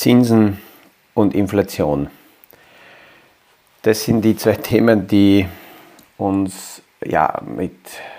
Zinsen 0.00 0.56
und 1.12 1.34
Inflation. 1.34 2.08
Das 3.82 4.02
sind 4.04 4.22
die 4.22 4.34
zwei 4.34 4.54
Themen, 4.70 5.06
die 5.06 5.46
uns 6.16 6.80
ja 7.04 7.42
mit 7.44 7.74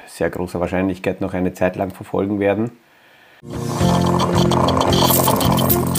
sehr 0.06 0.30
großer 0.30 0.60
Wahrscheinlichkeit 0.60 1.22
noch 1.22 1.34
eine 1.34 1.56
Zeit 1.56 1.76
lang 1.78 1.90
verfolgen 1.90 2.40
werden. 2.40 2.70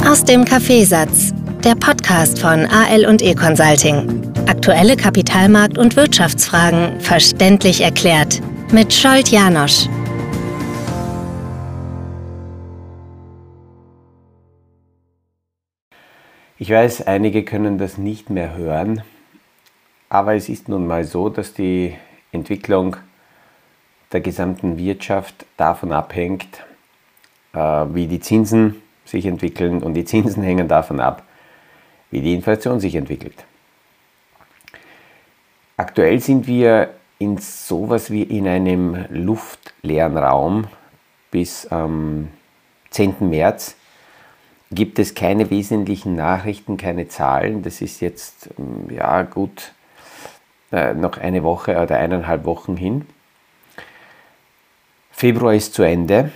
Aus 0.06 0.22
dem 0.22 0.44
Kaffeesatz, 0.44 1.32
der 1.64 1.74
Podcast 1.74 2.38
von 2.38 2.64
AL 2.66 3.04
und 3.06 3.20
E 3.20 3.34
Consulting. 3.34 4.22
Aktuelle 4.46 4.94
Kapitalmarkt- 4.94 5.78
und 5.78 5.96
Wirtschaftsfragen 5.96 7.00
verständlich 7.00 7.80
erklärt 7.80 8.40
mit 8.70 8.92
Scholt 8.94 9.30
Janosch. 9.30 9.88
Ich 16.62 16.70
weiß, 16.70 17.08
einige 17.08 17.42
können 17.42 17.76
das 17.76 17.98
nicht 17.98 18.30
mehr 18.30 18.54
hören, 18.54 19.02
aber 20.08 20.36
es 20.36 20.48
ist 20.48 20.68
nun 20.68 20.86
mal 20.86 21.02
so, 21.02 21.28
dass 21.28 21.54
die 21.54 21.96
Entwicklung 22.30 22.96
der 24.12 24.20
gesamten 24.20 24.78
Wirtschaft 24.78 25.44
davon 25.56 25.90
abhängt, 25.90 26.62
äh, 27.52 27.58
wie 27.58 28.06
die 28.06 28.20
Zinsen 28.20 28.80
sich 29.04 29.26
entwickeln 29.26 29.82
und 29.82 29.94
die 29.94 30.04
Zinsen 30.04 30.40
hängen 30.44 30.68
davon 30.68 31.00
ab, 31.00 31.24
wie 32.12 32.20
die 32.20 32.32
Inflation 32.32 32.78
sich 32.78 32.94
entwickelt. 32.94 33.44
Aktuell 35.76 36.20
sind 36.20 36.46
wir 36.46 36.90
in 37.18 37.38
sowas 37.38 38.08
wie 38.08 38.22
in 38.22 38.46
einem 38.46 39.06
luftleeren 39.10 40.16
Raum 40.16 40.68
bis 41.32 41.66
am 41.66 42.28
10. 42.90 43.16
März 43.18 43.74
gibt 44.74 44.98
es 44.98 45.14
keine 45.14 45.50
wesentlichen 45.50 46.16
Nachrichten, 46.16 46.76
keine 46.76 47.08
Zahlen. 47.08 47.62
Das 47.62 47.80
ist 47.80 48.00
jetzt 48.00 48.48
ähm, 48.58 48.88
ja 48.90 49.22
gut 49.22 49.72
äh, 50.72 50.94
noch 50.94 51.18
eine 51.18 51.42
Woche 51.42 51.80
oder 51.80 51.98
eineinhalb 51.98 52.44
Wochen 52.44 52.76
hin. 52.76 53.06
Februar 55.10 55.54
ist 55.54 55.74
zu 55.74 55.82
Ende. 55.82 56.32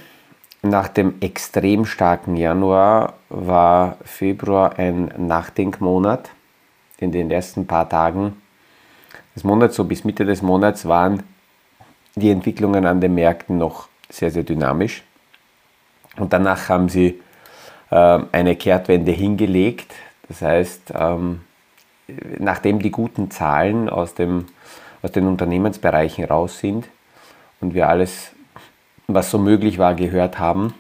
Nach 0.63 0.89
dem 0.89 1.15
extrem 1.21 1.87
starken 1.87 2.37
Januar 2.37 3.15
war 3.29 3.97
Februar 4.05 4.79
ein 4.79 5.13
Nachdenkmonat. 5.17 6.31
In 6.99 7.13
den 7.13 7.31
ersten 7.31 7.67
paar 7.67 7.89
Tagen 7.89 8.41
des 9.35 9.45
Monats, 9.45 9.77
so 9.77 9.85
bis 9.85 10.05
Mitte 10.05 10.25
des 10.25 10.41
Monats, 10.41 10.87
waren 10.87 11.23
die 12.15 12.31
Entwicklungen 12.31 12.87
an 12.87 13.01
den 13.01 13.15
Märkten 13.15 13.59
noch 13.59 13.89
sehr, 14.09 14.31
sehr 14.31 14.45
dynamisch. 14.45 15.03
Und 16.17 16.33
danach 16.33 16.69
haben 16.71 16.89
sie 16.89 17.21
eine 17.89 18.57
Kehrtwende 18.57 19.13
hingelegt. 19.13 19.95
Das 20.29 20.43
heißt, 20.43 20.93
ähm, 20.95 21.43
nachdem 22.39 22.81
die 22.81 22.91
guten 22.91 23.31
Zahlen 23.31 23.89
aus, 23.89 24.15
dem, 24.15 24.47
aus 25.03 25.13
den 25.13 25.27
Unternehmensbereichen 25.27 26.25
raus 26.25 26.59
sind 26.59 26.89
und 27.61 27.75
wir 27.75 27.89
alles, 27.89 28.33
was 29.07 29.31
so 29.31 29.39
möglich 29.39 29.79
war, 29.79 29.95
gehört 29.95 30.39
haben, 30.39 30.75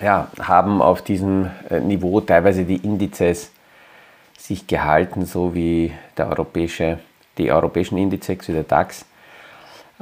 ja, 0.00 0.28
haben 0.38 0.82
auf 0.82 1.02
diesem 1.02 1.50
äh, 1.70 1.80
Niveau 1.80 2.20
teilweise 2.20 2.64
die 2.64 2.76
Indizes 2.76 3.50
sich 4.36 4.66
gehalten, 4.66 5.24
so 5.24 5.54
wie 5.54 5.92
der 6.16 6.28
europäische, 6.28 6.98
die 7.38 7.50
europäischen 7.50 7.96
Indizes 7.96 8.46
wie 8.48 8.52
der 8.52 8.64
DAX. 8.64 9.06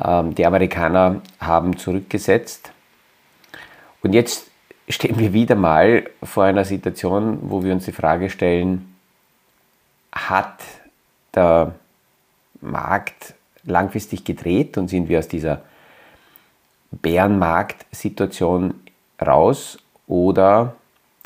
Ähm, 0.03 0.35
die 0.35 0.45
Amerikaner 0.45 1.23
haben 1.39 1.77
zurückgesetzt. 1.77 2.73
Und 4.03 4.13
jetzt 4.13 4.51
stehen 4.89 5.19
wir 5.19 5.33
wieder 5.33 5.55
mal 5.55 6.05
vor 6.23 6.45
einer 6.45 6.65
Situation, 6.65 7.39
wo 7.43 7.63
wir 7.63 7.73
uns 7.73 7.85
die 7.87 7.93
Frage 7.93 8.31
stellen, 8.31 8.95
hat 10.13 10.61
der 11.35 11.75
Markt 12.61 13.35
langfristig 13.65 14.25
gedreht 14.25 14.79
und 14.79 14.89
sind 14.89 15.09
wir 15.09 15.19
aus 15.19 15.29
dieser 15.29 15.63
Bärenmarkt-Situation 16.93 18.75
raus 19.25 19.79
oder 20.07 20.75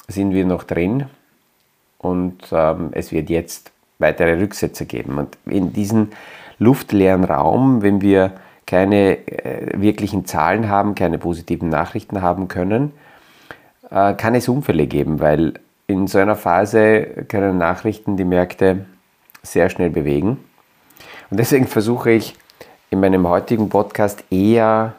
sind 0.07 0.33
wir 0.33 0.47
noch 0.47 0.65
drin 0.65 1.07
und 1.99 2.39
ähm, 2.53 2.91
es 2.93 3.13
wird 3.13 3.29
jetzt 3.29 3.73
weitere 3.99 4.41
Rücksätze 4.41 4.87
geben. 4.87 5.19
Und 5.19 5.37
in 5.45 5.73
diesem 5.73 6.09
luftleeren 6.59 7.25
Raum, 7.25 7.83
wenn 7.83 8.01
wir 8.01 8.33
keine 8.67 9.27
äh, 9.27 9.81
wirklichen 9.81 10.25
Zahlen 10.25 10.69
haben, 10.69 10.95
keine 10.95 11.19
positiven 11.19 11.69
Nachrichten 11.69 12.23
haben 12.23 12.49
können, 12.49 12.93
kann 13.91 14.35
es 14.35 14.49
Unfälle 14.49 14.87
geben, 14.87 15.21
weil 15.21 15.55
in 15.87 16.07
so 16.07 16.19
einer 16.19 16.37
Phase 16.37 17.25
können 17.29 17.59
Nachrichten 17.59 18.17
die 18.17 18.25
Märkte 18.25 18.85
sehr 19.43 19.71
schnell 19.71 19.91
bewegen. 19.91 20.39
Und 21.31 21.41
deswegen 21.41 21.67
versuche 21.67 22.11
ich 22.11 22.35
in 22.91 23.01
meinem 23.01 23.27
heutigen 23.27 23.69
Podcast 23.69 24.25
eher 24.31 24.95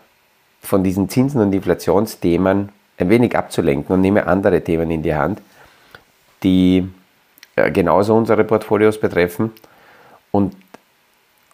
von 0.62 0.84
diesen 0.84 1.10
Zinsen- 1.10 1.42
und 1.42 1.54
Inflationsthemen 1.54 2.70
ein 2.98 3.10
wenig 3.10 3.38
abzulenken 3.38 3.94
und 3.94 4.02
nehme 4.02 4.28
andere 4.28 4.62
Themen 4.62 4.92
in 4.92 5.04
die 5.04 5.16
Hand, 5.16 5.42
die 6.44 6.90
äh, 7.56 7.72
genauso 7.72 8.16
unsere 8.16 8.44
Portfolios 8.44 9.00
betreffen 9.00 9.52
und 10.32 10.56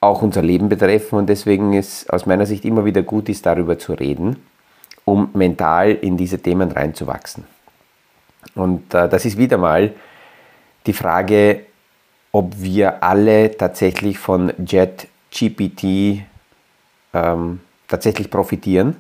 auch 0.02 0.22
unser 0.22 0.42
Leben 0.42 0.70
betreffen. 0.70 1.18
Und 1.18 1.28
deswegen 1.28 1.74
ist 1.74 2.12
aus 2.12 2.26
meiner 2.26 2.46
Sicht 2.46 2.66
immer 2.66 2.86
wieder 2.86 3.04
gut 3.04 3.30
ist, 3.30 3.46
darüber 3.46 3.78
zu 3.78 3.94
reden 3.94 4.38
um 5.06 5.30
mental 5.34 5.92
in 5.92 6.18
diese 6.18 6.40
Themen 6.40 6.72
reinzuwachsen. 6.72 7.46
Und 8.56 8.94
äh, 8.94 9.08
das 9.08 9.26
ist 9.26 9.38
wieder 9.38 9.58
mal 9.58 9.94
die 10.86 10.94
Frage, 10.94 11.62
ob 12.32 12.54
wir 12.58 13.02
alle 13.04 13.56
tatsächlich 13.56 14.18
von 14.18 14.52
JetGPT 14.58 16.24
ähm, 17.14 17.62
tatsächlich 17.88 18.30
profitieren. 18.30 18.98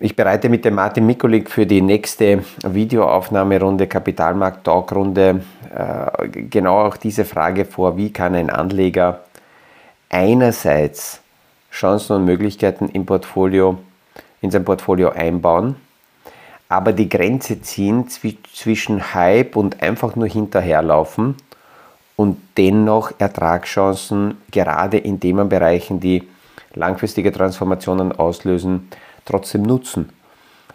Ich 0.00 0.14
bereite 0.14 0.48
mit 0.48 0.64
dem 0.64 0.74
Martin 0.74 1.06
Mikulik 1.06 1.50
für 1.50 1.66
die 1.66 1.80
nächste 1.80 2.44
Videoaufnahmerunde, 2.64 3.88
Kapitalmarkt 3.88 4.64
Talk 4.64 4.92
Runde, 4.92 5.40
äh, 5.74 6.28
genau 6.28 6.86
auch 6.86 6.96
diese 6.96 7.24
Frage 7.24 7.64
vor, 7.64 7.96
wie 7.96 8.12
kann 8.12 8.36
ein 8.36 8.48
Anleger 8.48 9.24
einerseits 10.08 11.20
Chancen 11.70 12.16
und 12.16 12.24
Möglichkeiten 12.24 12.88
im 12.88 13.06
Portfolio, 13.06 13.78
in 14.40 14.50
sein 14.50 14.64
Portfolio 14.64 15.10
einbauen, 15.10 15.76
aber 16.68 16.92
die 16.92 17.08
Grenze 17.08 17.60
ziehen 17.62 18.06
zwischen 18.08 19.14
Hype 19.14 19.56
und 19.56 19.82
einfach 19.82 20.16
nur 20.16 20.28
hinterherlaufen 20.28 21.36
und 22.16 22.36
dennoch 22.56 23.12
Ertragschancen 23.18 24.38
gerade 24.50 24.98
in 24.98 25.20
Themenbereichen, 25.20 26.00
die 26.00 26.28
langfristige 26.74 27.32
Transformationen 27.32 28.12
auslösen, 28.12 28.88
trotzdem 29.24 29.62
nutzen. 29.62 30.10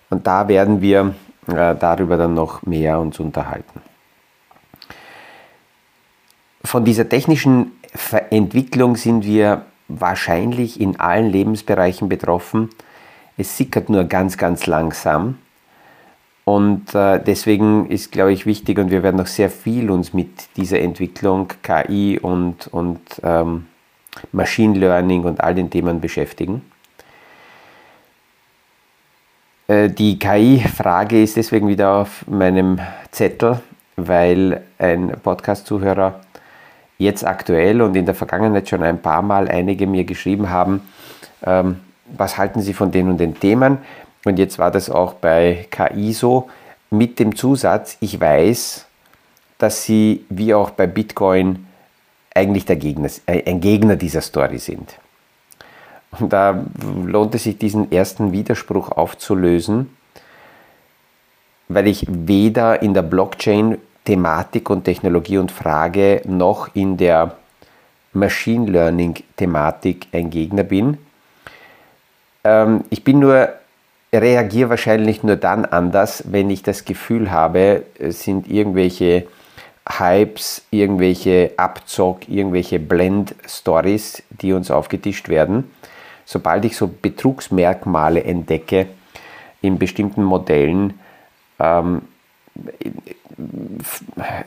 Und 0.09 0.25
da 0.25 0.47
werden 0.47 0.81
wir 0.81 1.13
äh, 1.47 1.75
darüber 1.75 2.17
dann 2.17 2.33
noch 2.33 2.63
mehr 2.63 2.99
uns 2.99 3.19
unterhalten. 3.19 3.81
Von 6.63 6.85
dieser 6.85 7.09
technischen 7.09 7.73
Entwicklung 8.29 8.95
sind 8.95 9.25
wir 9.25 9.65
wahrscheinlich 9.87 10.79
in 10.79 10.99
allen 10.99 11.29
Lebensbereichen 11.29 12.09
betroffen. 12.09 12.69
Es 13.37 13.57
sickert 13.57 13.89
nur 13.89 14.05
ganz, 14.05 14.37
ganz 14.37 14.67
langsam. 14.67 15.37
Und 16.45 16.93
äh, 16.93 17.19
deswegen 17.23 17.89
ist, 17.89 18.11
glaube 18.11 18.33
ich, 18.33 18.45
wichtig 18.45 18.77
und 18.77 18.91
wir 18.91 19.01
werden 19.01 19.17
noch 19.17 19.27
sehr 19.27 19.49
viel 19.49 19.89
uns 19.89 20.13
mit 20.13 20.57
dieser 20.57 20.79
Entwicklung 20.79 21.47
KI 21.61 22.19
und, 22.19 22.67
und 22.67 22.99
ähm, 23.23 23.67
Machine 24.31 24.77
Learning 24.77 25.23
und 25.23 25.41
all 25.41 25.55
den 25.55 25.69
Themen 25.69 26.01
beschäftigen. 26.01 26.61
Äh, 29.67 29.89
die 29.89 30.19
KI-Frage 30.19 31.23
ist 31.23 31.37
deswegen 31.37 31.69
wieder 31.69 31.93
auf 31.93 32.27
meinem 32.27 32.79
Zettel, 33.11 33.61
weil 33.95 34.63
ein 34.77 35.15
Podcast-Zuhörer 35.23 36.19
jetzt 36.97 37.25
aktuell 37.25 37.81
und 37.81 37.95
in 37.95 38.05
der 38.05 38.15
Vergangenheit 38.15 38.69
schon 38.69 38.83
ein 38.83 39.01
paar 39.01 39.21
Mal 39.21 39.47
einige 39.47 39.87
mir 39.87 40.03
geschrieben 40.03 40.49
haben, 40.49 40.81
ähm, 41.45 41.79
was 42.05 42.37
halten 42.37 42.61
Sie 42.61 42.73
von 42.73 42.91
den 42.91 43.09
und 43.09 43.17
den 43.17 43.39
Themen? 43.39 43.79
Und 44.25 44.39
jetzt 44.39 44.59
war 44.59 44.71
das 44.71 44.89
auch 44.89 45.13
bei 45.13 45.67
KI 45.71 46.13
so 46.13 46.49
mit 46.89 47.19
dem 47.19 47.35
Zusatz, 47.35 47.97
ich 47.99 48.19
weiß, 48.19 48.85
dass 49.57 49.83
Sie 49.83 50.25
wie 50.29 50.53
auch 50.53 50.69
bei 50.71 50.87
Bitcoin 50.87 51.65
eigentlich 52.33 52.65
der 52.65 52.75
Gegner, 52.75 53.09
äh, 53.25 53.49
ein 53.49 53.59
Gegner 53.59 53.95
dieser 53.95 54.21
Story 54.21 54.59
sind. 54.59 54.97
Und 56.19 56.31
da 56.31 56.65
lohnt 57.05 57.33
es 57.35 57.43
sich, 57.43 57.57
diesen 57.57 57.91
ersten 57.91 58.31
Widerspruch 58.31 58.91
aufzulösen, 58.91 59.95
weil 61.67 61.87
ich 61.87 62.05
weder 62.07 62.81
in 62.81 62.93
der 62.93 63.01
Blockchain 63.01 63.77
Thematik 64.05 64.69
und 64.69 64.83
Technologie 64.83 65.37
und 65.37 65.51
Frage 65.51 66.21
noch 66.25 66.75
in 66.75 66.97
der 66.97 67.35
Machine 68.13 68.69
Learning 68.69 69.15
Thematik 69.37 70.07
ein 70.11 70.29
Gegner 70.29 70.63
bin. 70.63 70.97
Ähm, 72.43 72.83
ich 72.89 73.03
bin 73.03 73.19
nur 73.19 73.49
reagiere 74.13 74.69
wahrscheinlich 74.69 75.23
nur 75.23 75.35
dann 75.37 75.65
anders, 75.65 76.23
wenn 76.27 76.49
ich 76.49 76.61
das 76.61 76.85
Gefühl 76.85 77.31
habe, 77.31 77.83
es 77.97 78.23
sind 78.23 78.47
irgendwelche 78.47 79.27
Hypes, 79.89 80.63
irgendwelche 80.69 81.51
Abzock, 81.57 82.29
irgendwelche 82.29 82.79
Blend-Stories, 82.79 84.23
die 84.29 84.53
uns 84.53 84.71
aufgetischt 84.71 85.29
werden. 85.29 85.71
Sobald 86.25 86.63
ich 86.63 86.77
so 86.77 86.87
Betrugsmerkmale 86.87 88.23
entdecke 88.23 88.87
in 89.61 89.79
bestimmten 89.79 90.23
Modellen, 90.23 90.99
ähm, 91.59 92.03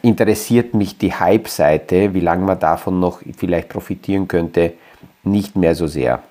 interessiert 0.02 0.74
mich 0.74 0.98
die 0.98 1.12
Hype-Seite, 1.12 2.14
wie 2.14 2.20
lange 2.20 2.44
man 2.44 2.58
davon 2.58 3.00
noch 3.00 3.20
vielleicht 3.36 3.68
profitieren 3.68 4.28
könnte, 4.28 4.74
nicht 5.24 5.56
mehr 5.56 5.74
so 5.74 5.86
sehr. 5.86 6.22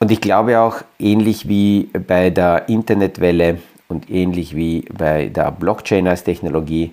Und 0.00 0.10
ich 0.10 0.20
glaube 0.20 0.58
auch, 0.58 0.78
ähnlich 0.98 1.48
wie 1.48 1.88
bei 2.08 2.30
der 2.30 2.68
Internetwelle 2.68 3.60
und 3.86 4.10
ähnlich 4.10 4.56
wie 4.56 4.80
bei 4.92 5.26
der 5.26 5.52
Blockchain 5.52 6.08
als 6.08 6.24
Technologie, 6.24 6.92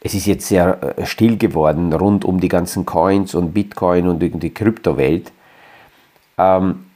es 0.00 0.14
ist 0.14 0.26
jetzt 0.26 0.46
sehr 0.46 0.96
äh, 0.96 1.04
still 1.06 1.36
geworden 1.36 1.92
rund 1.92 2.24
um 2.24 2.40
die 2.40 2.48
ganzen 2.48 2.86
Coins 2.86 3.34
und 3.34 3.52
Bitcoin 3.52 4.08
und 4.08 4.20
die 4.20 4.54
Kryptowelt. 4.54 5.32
Ähm, 6.38 6.86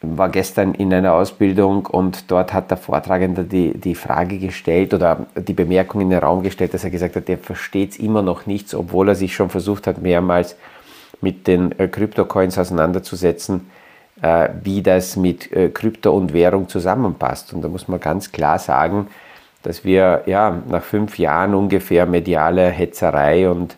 war 0.00 0.28
gestern 0.28 0.74
in 0.74 0.94
einer 0.94 1.14
Ausbildung 1.14 1.86
und 1.86 2.30
dort 2.30 2.52
hat 2.52 2.70
der 2.70 2.76
Vortragende 2.76 3.42
die, 3.44 3.76
die 3.76 3.96
Frage 3.96 4.38
gestellt 4.38 4.94
oder 4.94 5.26
die 5.36 5.54
Bemerkung 5.54 6.00
in 6.00 6.10
den 6.10 6.20
Raum 6.20 6.42
gestellt, 6.42 6.72
dass 6.72 6.84
er 6.84 6.90
gesagt 6.90 7.16
hat, 7.16 7.28
er 7.28 7.38
versteht 7.38 7.98
immer 7.98 8.22
noch 8.22 8.46
nichts, 8.46 8.74
obwohl 8.74 9.08
er 9.08 9.16
sich 9.16 9.34
schon 9.34 9.50
versucht 9.50 9.88
hat, 9.88 10.00
mehrmals 10.00 10.56
mit 11.20 11.48
den 11.48 11.76
äh, 11.80 11.88
Kryptocoins 11.88 12.58
auseinanderzusetzen, 12.58 13.68
äh, 14.22 14.50
wie 14.62 14.82
das 14.82 15.16
mit 15.16 15.50
äh, 15.50 15.68
Krypto 15.70 16.12
und 16.12 16.32
Währung 16.32 16.68
zusammenpasst. 16.68 17.52
Und 17.52 17.62
da 17.62 17.68
muss 17.68 17.88
man 17.88 17.98
ganz 17.98 18.30
klar 18.30 18.60
sagen, 18.60 19.08
dass 19.64 19.84
wir 19.84 20.22
ja 20.26 20.62
nach 20.68 20.84
fünf 20.84 21.18
Jahren 21.18 21.56
ungefähr 21.56 22.06
mediale 22.06 22.68
Hetzerei 22.68 23.50
und, 23.50 23.76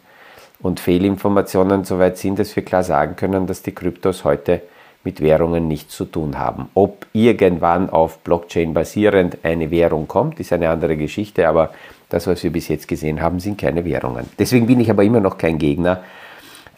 und 0.61 0.81
Fehlinformationen 0.81 1.85
so 1.85 1.99
weit 1.99 2.19
sind, 2.19 2.39
dass 2.39 2.55
wir 2.55 2.63
klar 2.63 2.83
sagen 2.83 3.17
können, 3.17 3.47
dass 3.47 3.63
die 3.63 3.73
Kryptos 3.73 4.25
heute 4.25 4.61
mit 5.05 5.21
Währungen 5.21 5.67
nichts 5.67 5.97
zu 5.97 6.05
tun 6.05 6.39
haben. 6.39 6.69
Ob 6.75 7.07
irgendwann 7.13 7.89
auf 7.89 8.19
Blockchain 8.19 8.75
basierend 8.75 9.39
eine 9.43 9.71
Währung 9.71 10.07
kommt, 10.09 10.41
ist 10.41 10.53
eine 10.53 10.69
andere 10.69 10.97
Geschichte, 10.97 11.49
aber 11.49 11.71
das, 12.11 12.27
was 12.27 12.43
wir 12.43 12.51
bis 12.51 12.69
jetzt 12.69 12.89
gesehen 12.89 13.23
haben, 13.23 13.41
sind 13.41 13.59
keine 13.59 13.85
Währungen. 13.85 14.29
Deswegen 14.39 14.67
bin 14.67 14.81
ich 14.81 14.91
aber 14.91 15.05
immer 15.05 15.21
noch 15.21 15.39
kein 15.39 15.59
Gegner 15.59 16.03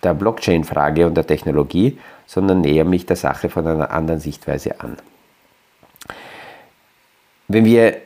der 0.03 0.15
Blockchain-Frage 0.15 1.07
und 1.07 1.17
der 1.17 1.27
Technologie, 1.27 1.99
sondern 2.27 2.61
näher 2.61 2.85
mich 2.85 3.07
der 3.07 3.17
Sache 3.17 3.49
von 3.49 3.67
einer 3.67 3.91
anderen 3.91 4.21
Sichtweise 4.21 4.81
an. 4.81 4.97
Wenn 7.49 7.65
wir 7.65 7.97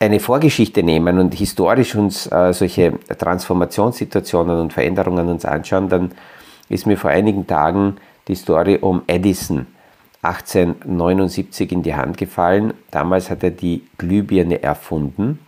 eine 0.00 0.20
Vorgeschichte 0.20 0.82
nehmen 0.82 1.18
und 1.18 1.34
historisch 1.34 1.94
uns 1.96 2.30
äh, 2.30 2.52
solche 2.52 2.92
Transformationssituationen 3.08 4.60
und 4.60 4.72
Veränderungen 4.72 5.28
uns 5.28 5.44
anschauen, 5.44 5.88
dann 5.88 6.12
ist 6.68 6.86
mir 6.86 6.96
vor 6.96 7.10
einigen 7.10 7.46
Tagen 7.46 7.96
die 8.28 8.34
Story 8.34 8.78
um 8.80 9.02
Edison 9.06 9.66
1879 10.22 11.72
in 11.72 11.82
die 11.82 11.94
Hand 11.94 12.16
gefallen. 12.18 12.74
Damals 12.90 13.30
hat 13.30 13.42
er 13.42 13.50
die 13.50 13.84
Glühbirne 13.98 14.62
erfunden. 14.62 15.38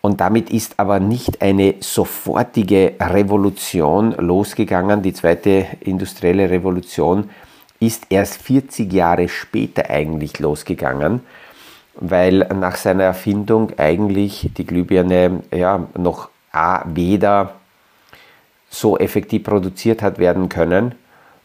Und 0.00 0.20
damit 0.20 0.50
ist 0.50 0.78
aber 0.78 1.00
nicht 1.00 1.42
eine 1.42 1.74
sofortige 1.80 2.94
Revolution 3.00 4.12
losgegangen. 4.12 5.02
Die 5.02 5.12
zweite 5.12 5.66
industrielle 5.80 6.48
Revolution 6.48 7.28
ist 7.80 8.06
erst 8.08 8.40
40 8.40 8.92
Jahre 8.92 9.28
später 9.28 9.90
eigentlich 9.90 10.38
losgegangen, 10.38 11.22
weil 11.96 12.38
nach 12.54 12.76
seiner 12.76 13.02
Erfindung 13.02 13.72
eigentlich 13.78 14.50
die 14.56 14.64
Glühbirne 14.64 15.42
ja, 15.52 15.86
noch 15.98 16.28
A, 16.52 16.84
weder 16.86 17.54
so 18.70 18.96
effektiv 18.96 19.44
produziert 19.44 20.02
hat 20.02 20.18
werden 20.18 20.48
können, 20.48 20.94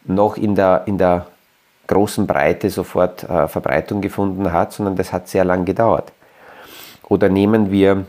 noch 0.06 0.38
in 0.38 0.56
der, 0.56 0.83
in 0.86 0.98
der 0.98 1.27
großen 1.88 2.27
Breite 2.27 2.69
sofort 2.69 3.24
äh, 3.24 3.48
Verbreitung 3.48 4.01
gefunden 4.01 4.51
hat, 4.51 4.74
sondern 4.74 4.95
das 4.95 5.12
hat 5.12 5.27
sehr 5.27 5.45
lang 5.45 5.65
gedauert. 5.65 6.12
Oder 7.03 7.30
nehmen 7.30 7.71
wir 7.71 8.06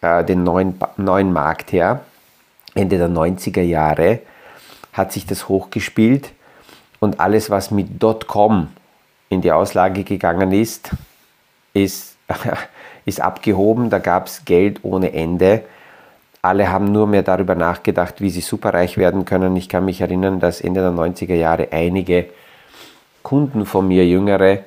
äh, 0.00 0.24
den 0.24 0.42
neuen, 0.44 0.78
neuen 0.96 1.32
Markt 1.32 1.72
her. 1.72 2.00
Ende 2.74 2.98
der 2.98 3.08
90er 3.08 3.62
Jahre 3.62 4.20
hat 4.92 5.12
sich 5.12 5.26
das 5.26 5.48
hochgespielt 5.48 6.32
und 6.98 7.20
alles, 7.20 7.50
was 7.50 7.70
mit 7.70 8.00
.com 8.26 8.68
in 9.28 9.40
die 9.40 9.52
Auslage 9.52 10.04
gegangen 10.04 10.52
ist, 10.52 10.90
ist, 11.72 12.16
ist 13.04 13.20
abgehoben. 13.20 13.90
Da 13.90 13.98
gab 13.98 14.26
es 14.26 14.44
Geld 14.44 14.80
ohne 14.82 15.12
Ende 15.12 15.62
alle 16.42 16.70
haben 16.70 16.90
nur 16.90 17.06
mehr 17.06 17.22
darüber 17.22 17.54
nachgedacht, 17.54 18.20
wie 18.20 18.30
sie 18.30 18.40
superreich 18.40 18.96
werden 18.96 19.24
können. 19.24 19.56
Ich 19.56 19.68
kann 19.68 19.84
mich 19.84 20.00
erinnern, 20.00 20.40
dass 20.40 20.60
Ende 20.60 20.80
der 20.80 20.90
90er 20.90 21.34
Jahre 21.34 21.68
einige 21.72 22.26
Kunden 23.22 23.66
von 23.66 23.86
mir, 23.88 24.06
jüngere, 24.06 24.60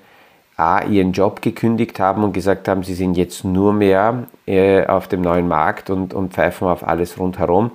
A, 0.56 0.84
ihren 0.84 1.14
Job 1.14 1.42
gekündigt 1.42 2.00
haben 2.00 2.24
und 2.24 2.34
gesagt 2.34 2.68
haben, 2.68 2.84
sie 2.84 2.94
sind 2.94 3.18
jetzt 3.18 3.44
nur 3.44 3.74
mehr 3.74 4.28
äh, 4.46 4.86
auf 4.86 5.08
dem 5.08 5.22
neuen 5.22 5.48
Markt 5.48 5.90
und, 5.90 6.14
und 6.14 6.34
pfeifen 6.34 6.68
auf 6.68 6.88
alles 6.88 7.18
rundherum. 7.18 7.72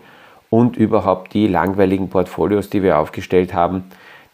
Und 0.48 0.76
überhaupt 0.76 1.34
die 1.34 1.48
langweiligen 1.48 2.08
Portfolios, 2.08 2.70
die 2.70 2.82
wir 2.84 2.98
aufgestellt 2.98 3.52
haben, 3.52 3.84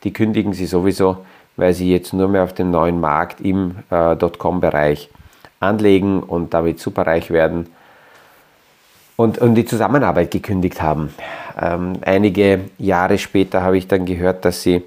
die 0.05 0.13
kündigen 0.13 0.53
sie 0.53 0.67
sowieso, 0.67 1.25
weil 1.57 1.73
sie 1.73 1.91
jetzt 1.91 2.13
nur 2.13 2.29
mehr 2.29 2.45
auf 2.45 2.53
dem 2.53 2.71
neuen 2.71 3.01
Markt 3.01 3.41
im 3.41 3.77
äh, 3.91 4.15
Dotcom-Bereich 4.15 5.09
anlegen 5.59 6.23
und 6.23 6.53
damit 6.53 6.79
superreich 6.79 7.31
werden 7.31 7.71
und, 9.17 9.39
und 9.39 9.55
die 9.55 9.65
Zusammenarbeit 9.65 10.31
gekündigt 10.31 10.83
haben. 10.83 11.15
Ähm, 11.61 11.95
einige 12.03 12.63
Jahre 12.79 13.19
später 13.19 13.63
habe 13.63 13.79
ich 13.79 13.87
dann 13.87 14.07
gehört, 14.07 14.45
dass 14.45 14.63
sie 14.63 14.83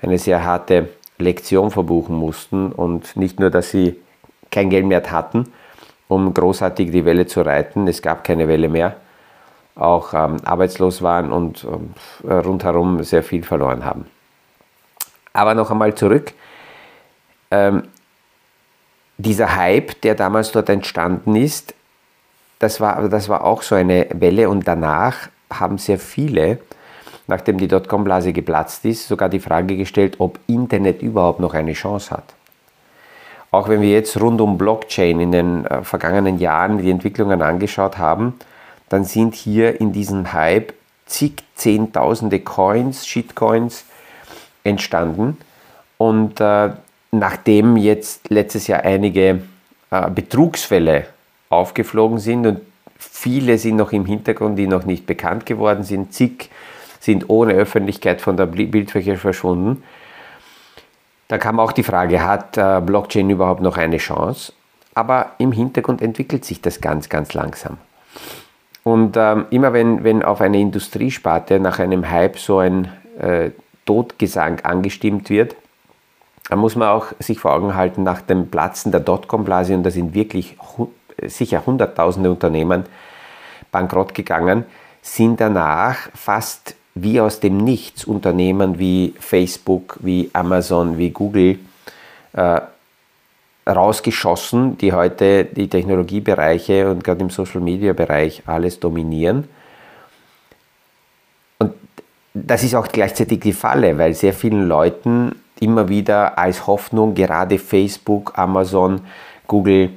eine 0.00 0.18
sehr 0.18 0.44
harte 0.44 0.88
Lektion 1.18 1.70
verbuchen 1.70 2.16
mussten 2.16 2.72
und 2.72 3.16
nicht 3.16 3.38
nur, 3.38 3.50
dass 3.50 3.70
sie 3.70 3.96
kein 4.50 4.70
Geld 4.70 4.86
mehr 4.86 5.02
hatten, 5.10 5.52
um 6.08 6.32
großartig 6.32 6.90
die 6.90 7.04
Welle 7.04 7.26
zu 7.26 7.42
reiten, 7.42 7.86
es 7.86 8.02
gab 8.02 8.24
keine 8.24 8.48
Welle 8.48 8.68
mehr, 8.68 8.96
auch 9.76 10.12
ähm, 10.14 10.38
arbeitslos 10.44 11.02
waren 11.02 11.30
und 11.30 11.66
äh, 12.26 12.32
rundherum 12.32 13.02
sehr 13.04 13.22
viel 13.22 13.42
verloren 13.42 13.84
haben. 13.84 14.06
Aber 15.32 15.54
noch 15.54 15.70
einmal 15.70 15.94
zurück. 15.94 16.32
Ähm, 17.50 17.84
dieser 19.18 19.54
Hype, 19.54 20.00
der 20.00 20.14
damals 20.14 20.50
dort 20.50 20.68
entstanden 20.70 21.36
ist, 21.36 21.74
das 22.60 22.80
war, 22.80 23.08
das 23.08 23.28
war 23.28 23.44
auch 23.44 23.62
so 23.62 23.74
eine 23.74 24.06
Welle 24.12 24.48
und 24.48 24.68
danach 24.68 25.28
haben 25.52 25.78
sehr 25.78 25.98
viele, 25.98 26.58
nachdem 27.26 27.58
die 27.58 27.66
Dotcom-Blase 27.66 28.32
geplatzt 28.32 28.84
ist, 28.84 29.08
sogar 29.08 29.28
die 29.28 29.40
Frage 29.40 29.76
gestellt, 29.76 30.16
ob 30.18 30.38
Internet 30.46 31.02
überhaupt 31.02 31.40
noch 31.40 31.54
eine 31.54 31.72
Chance 31.72 32.10
hat. 32.12 32.34
Auch 33.50 33.68
wenn 33.68 33.80
wir 33.80 33.90
jetzt 33.90 34.20
rund 34.20 34.40
um 34.40 34.58
Blockchain 34.58 35.20
in 35.20 35.32
den 35.32 35.64
äh, 35.64 35.82
vergangenen 35.82 36.38
Jahren 36.38 36.78
die 36.78 36.90
Entwicklungen 36.90 37.42
angeschaut 37.42 37.98
haben, 37.98 38.38
dann 38.90 39.04
sind 39.04 39.34
hier 39.34 39.80
in 39.80 39.92
diesem 39.92 40.32
Hype 40.32 40.74
zig 41.06 41.42
Zehntausende 41.56 42.40
Coins, 42.40 43.06
Shitcoins 43.06 43.84
entstanden. 44.64 45.38
Und 45.98 46.40
äh, 46.40 46.70
nachdem 47.10 47.76
jetzt 47.76 48.30
letztes 48.30 48.66
Jahr 48.66 48.82
einige 48.82 49.42
äh, 49.90 50.10
Betrugsfälle 50.10 51.06
aufgeflogen 51.50 52.18
sind 52.18 52.46
und 52.46 52.60
viele 52.96 53.58
sind 53.58 53.76
noch 53.76 53.92
im 53.92 54.06
Hintergrund, 54.06 54.58
die 54.58 54.66
noch 54.66 54.84
nicht 54.84 55.04
bekannt 55.04 55.44
geworden 55.44 55.82
sind. 55.82 56.14
Zig 56.14 56.48
sind 57.00 57.28
ohne 57.28 57.54
Öffentlichkeit 57.54 58.20
von 58.20 58.36
der 58.36 58.46
Bildfläche 58.46 59.16
verschwunden. 59.16 59.82
Da 61.28 61.38
kam 61.38 61.60
auch 61.60 61.72
die 61.72 61.82
Frage, 61.82 62.24
hat 62.24 62.56
äh, 62.56 62.80
Blockchain 62.80 63.30
überhaupt 63.30 63.62
noch 63.62 63.76
eine 63.76 63.98
Chance? 63.98 64.52
Aber 64.94 65.32
im 65.38 65.52
Hintergrund 65.52 66.02
entwickelt 66.02 66.44
sich 66.44 66.60
das 66.60 66.80
ganz, 66.80 67.08
ganz 67.08 67.34
langsam. 67.34 67.78
Und 68.82 69.16
ähm, 69.16 69.46
immer 69.50 69.72
wenn, 69.72 70.04
wenn 70.04 70.22
auf 70.22 70.40
eine 70.40 70.58
Industriesparte 70.58 71.60
nach 71.60 71.78
einem 71.78 72.10
Hype 72.10 72.38
so 72.38 72.58
ein 72.58 72.88
äh, 73.18 73.50
Todgesang 73.86 74.60
angestimmt 74.60 75.30
wird, 75.30 75.56
dann 76.48 76.58
muss 76.58 76.74
man 76.74 76.88
auch 76.88 77.06
sich 77.20 77.38
vor 77.38 77.52
Augen 77.52 77.76
halten, 77.76 78.02
nach 78.02 78.20
dem 78.20 78.50
Platzen 78.50 78.90
der 78.90 79.00
Dotcom-Blase, 79.00 79.74
und 79.74 79.84
da 79.84 79.90
sind 79.90 80.14
wirklich 80.14 80.56
sicher 81.26 81.64
hunderttausende 81.66 82.30
Unternehmen 82.30 82.84
bankrott 83.70 84.14
gegangen, 84.14 84.64
sind 85.02 85.40
danach 85.40 85.96
fast 86.14 86.74
wie 86.94 87.20
aus 87.20 87.40
dem 87.40 87.58
Nichts 87.58 88.04
Unternehmen 88.04 88.78
wie 88.78 89.14
Facebook, 89.18 89.98
wie 90.00 90.30
Amazon, 90.32 90.98
wie 90.98 91.10
Google 91.10 91.58
äh, 92.32 92.60
rausgeschossen, 93.68 94.78
die 94.78 94.92
heute 94.92 95.44
die 95.44 95.68
Technologiebereiche 95.68 96.90
und 96.90 97.04
gerade 97.04 97.20
im 97.20 97.30
Social-Media-Bereich 97.30 98.42
alles 98.46 98.80
dominieren. 98.80 99.48
Und 101.58 101.74
das 102.34 102.64
ist 102.64 102.74
auch 102.74 102.88
gleichzeitig 102.88 103.40
die 103.40 103.52
Falle, 103.52 103.96
weil 103.98 104.14
sehr 104.14 104.32
vielen 104.32 104.66
Leuten 104.66 105.36
immer 105.60 105.88
wieder 105.88 106.38
als 106.38 106.66
Hoffnung 106.66 107.14
gerade 107.14 107.58
Facebook, 107.58 108.36
Amazon, 108.38 109.02
Google 109.46 109.90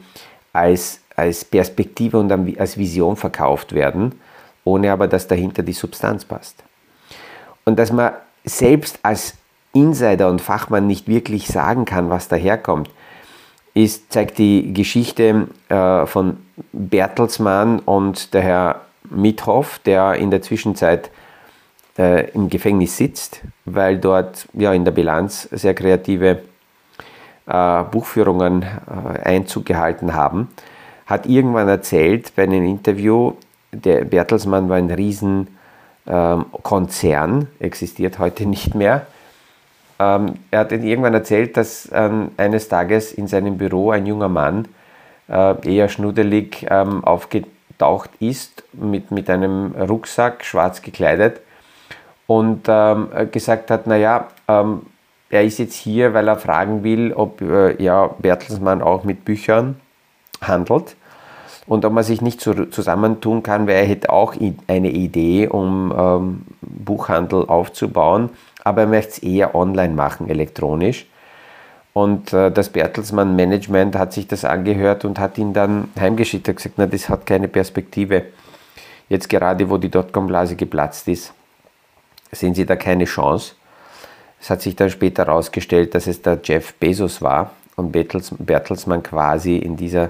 als, 0.52 1.00
als 1.16 1.46
Perspektive 1.46 2.18
und 2.18 2.32
als 2.60 2.78
Vision 2.78 3.16
verkauft 3.16 3.74
werden, 3.74 4.16
ohne 4.64 4.92
aber 4.92 5.08
dass 5.08 5.28
dahinter 5.28 5.64
die 5.64 5.74
Substanz 5.74 6.26
passt. 6.26 6.64
Und 7.66 7.80
dass 7.80 7.92
man 7.92 8.14
selbst 8.44 9.00
als 9.04 9.36
Insider 9.74 10.30
und 10.30 10.42
Fachmann 10.42 10.88
nicht 10.88 11.08
wirklich 11.08 11.48
sagen 11.48 11.86
kann, 11.86 12.10
was 12.10 12.28
daherkommt, 12.28 12.90
ist, 13.74 14.12
zeigt 14.12 14.38
die 14.38 14.74
Geschichte 14.74 15.48
äh, 15.70 16.06
von 16.06 16.38
Bertelsmann 16.72 17.80
und 17.80 18.34
der 18.34 18.42
Herr 18.42 18.82
Mithoff, 19.10 19.80
der 19.80 20.16
in 20.16 20.30
der 20.30 20.42
Zwischenzeit 20.42 21.10
äh, 21.98 22.30
im 22.32 22.50
Gefängnis 22.50 22.98
sitzt, 22.98 23.42
weil 23.66 23.98
dort 23.98 24.48
ja 24.54 24.74
in 24.74 24.86
der 24.86 24.92
Bilanz 24.92 25.48
sehr 25.52 25.74
kreative 25.74 26.44
äh, 27.48 27.84
Buchführungen 27.84 28.64
äh, 28.64 29.20
Einzug 29.20 29.66
gehalten 29.66 30.14
haben, 30.14 30.50
hat 31.14 31.26
irgendwann 31.26 31.68
erzählt 31.68 32.36
bei 32.36 32.44
einem 32.44 32.66
Interview, 32.66 33.34
der 33.72 34.06
Bertelsmann 34.06 34.70
war 34.70 34.78
ein 34.78 34.92
riesen 34.92 35.48
ähm, 36.06 36.46
existiert 37.60 38.20
heute 38.20 38.46
nicht 38.46 38.76
mehr. 38.76 39.06
Ähm, 40.00 40.34
er 40.52 40.60
hat 40.60 40.72
irgendwann 40.72 41.14
erzählt, 41.14 41.56
dass 41.56 41.90
ähm, 41.94 42.32
eines 42.38 42.68
Tages 42.68 43.14
in 43.14 43.28
seinem 43.28 43.58
Büro 43.58 43.92
ein 43.92 44.06
junger 44.06 44.28
Mann 44.28 44.68
äh, 45.30 45.76
eher 45.76 45.88
schnuddelig 45.88 46.66
ähm, 46.70 47.04
aufgetaucht 47.04 48.10
ist 48.20 48.64
mit, 48.74 49.12
mit 49.12 49.30
einem 49.30 49.74
Rucksack, 49.76 50.44
schwarz 50.44 50.82
gekleidet 50.82 51.40
und 52.28 52.66
ähm, 52.68 53.10
gesagt 53.32 53.72
hat, 53.72 53.88
naja, 53.88 54.28
ähm, 54.48 54.82
er 55.30 55.44
ist 55.44 55.58
jetzt 55.58 55.76
hier, 55.76 56.14
weil 56.14 56.28
er 56.28 56.38
fragen 56.38 56.84
will, 56.84 57.14
ob 57.14 57.42
äh, 57.42 57.82
ja, 57.82 58.10
Bertelsmann 58.20 58.82
auch 58.82 59.04
mit 59.04 59.26
Büchern 59.26 59.80
handelt 60.42 60.96
und 61.66 61.86
ob 61.86 61.94
man 61.94 62.04
sich 62.04 62.22
nicht 62.22 62.42
so 62.42 62.66
zusammentun 62.66 63.44
kann, 63.44 63.68
weil 63.68 63.76
er 63.76 63.86
hätte 63.86 64.10
auch 64.10 64.36
eine 64.68 64.92
Idee, 64.92 65.48
um 65.48 65.94
ähm, 65.98 66.42
Buchhandel 66.62 67.46
aufzubauen, 67.46 68.30
aber 68.64 68.82
er 68.82 68.88
möchte 68.88 69.12
es 69.12 69.20
eher 69.20 69.56
online 69.56 69.94
machen, 69.94 70.30
elektronisch. 70.30 71.08
Und 71.94 72.34
äh, 72.34 72.52
das 72.52 72.70
Bertelsmann 72.70 73.36
Management 73.36 73.96
hat 73.96 74.14
sich 74.14 74.28
das 74.28 74.46
angehört 74.46 75.06
und 75.06 75.20
hat 75.20 75.38
ihn 75.38 75.54
dann 75.54 75.90
heimgeschickt 76.00 76.50
und 76.50 76.56
gesagt, 76.56 76.76
na, 76.78 76.88
das 76.88 77.08
hat 77.08 77.26
keine 77.26 77.48
Perspektive. 77.48 78.24
Jetzt 79.10 79.30
gerade, 79.30 79.70
wo 79.70 79.78
die 79.78 79.90
Dotcom-Blase 79.90 80.56
geplatzt 80.56 81.08
ist, 81.08 81.34
sehen 82.32 82.56
Sie 82.56 82.66
da 82.66 82.76
keine 82.76 83.06
Chance. 83.06 83.54
Es 84.42 84.50
hat 84.50 84.62
sich 84.62 84.76
dann 84.76 84.90
später 84.90 85.26
herausgestellt, 85.26 85.94
dass 85.94 86.08
es 86.08 86.22
der 86.22 86.40
Jeff 86.44 86.74
Bezos 86.74 87.22
war 87.22 87.52
und 87.76 87.92
Bertelsmann 87.92 89.04
quasi 89.04 89.58
in 89.58 89.78
dieser 89.78 90.10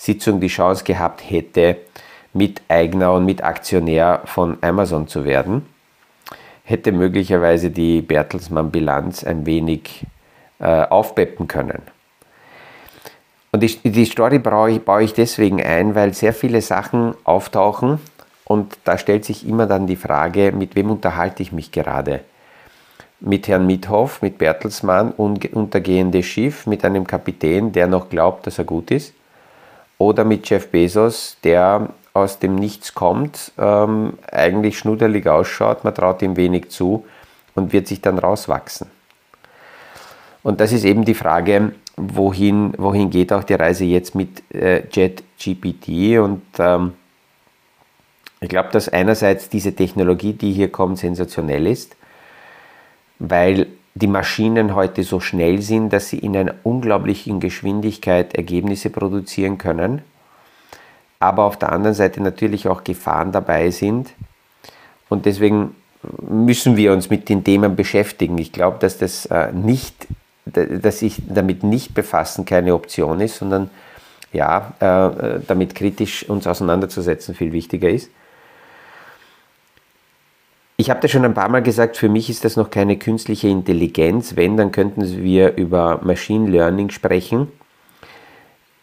Sitzung 0.00 0.40
die 0.40 0.48
Chance 0.48 0.82
gehabt 0.82 1.20
hätte, 1.28 1.76
Miteigner 2.32 3.12
und 3.12 3.26
Mitaktionär 3.26 4.22
von 4.24 4.56
Amazon 4.62 5.08
zu 5.08 5.26
werden, 5.26 5.66
hätte 6.64 6.90
möglicherweise 6.90 7.70
die 7.70 8.00
Bertelsmann-Bilanz 8.00 9.24
ein 9.24 9.44
wenig 9.44 10.06
äh, 10.58 10.64
aufpeppen 10.64 11.48
können. 11.48 11.82
Und 13.52 13.62
die, 13.62 13.76
die 13.90 14.06
Story 14.06 14.38
baue 14.38 14.70
ich, 14.70 14.80
baue 14.80 15.02
ich 15.02 15.12
deswegen 15.12 15.62
ein, 15.62 15.94
weil 15.94 16.14
sehr 16.14 16.32
viele 16.32 16.62
Sachen 16.62 17.14
auftauchen, 17.24 17.98
und 18.44 18.78
da 18.84 18.96
stellt 18.96 19.26
sich 19.26 19.46
immer 19.46 19.66
dann 19.66 19.86
die 19.86 19.96
Frage, 19.96 20.50
mit 20.50 20.76
wem 20.76 20.90
unterhalte 20.90 21.42
ich 21.42 21.52
mich 21.52 21.70
gerade? 21.70 22.20
Mit 23.20 23.48
Herrn 23.48 23.66
Mithoff, 23.66 24.22
mit 24.22 24.38
Bertelsmann, 24.38 25.12
untergehendes 25.12 26.24
Schiff, 26.24 26.66
mit 26.66 26.86
einem 26.86 27.06
Kapitän, 27.06 27.70
der 27.70 27.86
noch 27.86 28.08
glaubt, 28.08 28.46
dass 28.46 28.58
er 28.58 28.64
gut 28.64 28.90
ist? 28.90 29.12
Oder 30.00 30.24
mit 30.24 30.48
Jeff 30.48 30.68
Bezos, 30.68 31.36
der 31.44 31.90
aus 32.14 32.38
dem 32.38 32.54
Nichts 32.54 32.94
kommt, 32.94 33.52
ähm, 33.58 34.14
eigentlich 34.32 34.78
schnuddelig 34.78 35.26
ausschaut, 35.26 35.84
man 35.84 35.94
traut 35.94 36.22
ihm 36.22 36.38
wenig 36.38 36.70
zu 36.70 37.04
und 37.54 37.74
wird 37.74 37.86
sich 37.86 38.00
dann 38.00 38.18
rauswachsen. 38.18 38.86
Und 40.42 40.58
das 40.58 40.72
ist 40.72 40.84
eben 40.84 41.04
die 41.04 41.12
Frage, 41.12 41.74
wohin, 41.98 42.72
wohin 42.78 43.10
geht 43.10 43.30
auch 43.30 43.44
die 43.44 43.52
Reise 43.52 43.84
jetzt 43.84 44.14
mit 44.14 44.42
äh, 44.54 44.84
JetGPT 44.90 46.18
und 46.18 46.44
ähm, 46.58 46.94
ich 48.40 48.48
glaube, 48.48 48.70
dass 48.72 48.88
einerseits 48.88 49.50
diese 49.50 49.74
Technologie, 49.74 50.32
die 50.32 50.52
hier 50.52 50.72
kommt, 50.72 50.96
sensationell 50.96 51.66
ist, 51.66 51.94
weil 53.18 53.66
die 53.94 54.06
Maschinen 54.06 54.74
heute 54.74 55.02
so 55.02 55.20
schnell 55.20 55.60
sind, 55.62 55.92
dass 55.92 56.08
sie 56.08 56.18
in 56.18 56.36
einer 56.36 56.54
unglaublichen 56.62 57.40
Geschwindigkeit 57.40 58.34
Ergebnisse 58.34 58.90
produzieren 58.90 59.58
können, 59.58 60.02
aber 61.18 61.44
auf 61.44 61.58
der 61.58 61.72
anderen 61.72 61.94
Seite 61.94 62.22
natürlich 62.22 62.68
auch 62.68 62.84
Gefahren 62.84 63.32
dabei 63.32 63.70
sind. 63.70 64.10
Und 65.08 65.26
deswegen 65.26 65.74
müssen 66.22 66.76
wir 66.76 66.92
uns 66.92 67.10
mit 67.10 67.28
den 67.28 67.44
Themen 67.44 67.76
beschäftigen. 67.76 68.38
Ich 68.38 68.52
glaube, 68.52 68.78
dass 68.78 68.96
das 68.96 69.26
äh, 69.26 69.52
nicht, 69.52 70.06
dass 70.46 71.00
sich 71.00 71.22
damit 71.28 71.62
nicht 71.62 71.92
befassen 71.94 72.44
keine 72.44 72.74
Option 72.74 73.20
ist, 73.20 73.36
sondern 73.36 73.70
ja, 74.32 74.72
äh, 74.78 75.40
damit 75.46 75.74
kritisch 75.74 76.28
uns 76.28 76.46
auseinanderzusetzen 76.46 77.34
viel 77.34 77.52
wichtiger 77.52 77.90
ist. 77.90 78.10
Ich 80.80 80.88
habe 80.88 81.00
das 81.00 81.10
schon 81.10 81.26
ein 81.26 81.34
paar 81.34 81.50
Mal 81.50 81.62
gesagt, 81.62 81.98
für 81.98 82.08
mich 82.08 82.30
ist 82.30 82.42
das 82.42 82.56
noch 82.56 82.70
keine 82.70 82.96
künstliche 82.96 83.48
Intelligenz. 83.48 84.34
Wenn, 84.34 84.56
dann 84.56 84.72
könnten 84.72 85.22
wir 85.22 85.58
über 85.58 86.00
Machine 86.02 86.48
Learning 86.48 86.88
sprechen. 86.88 87.48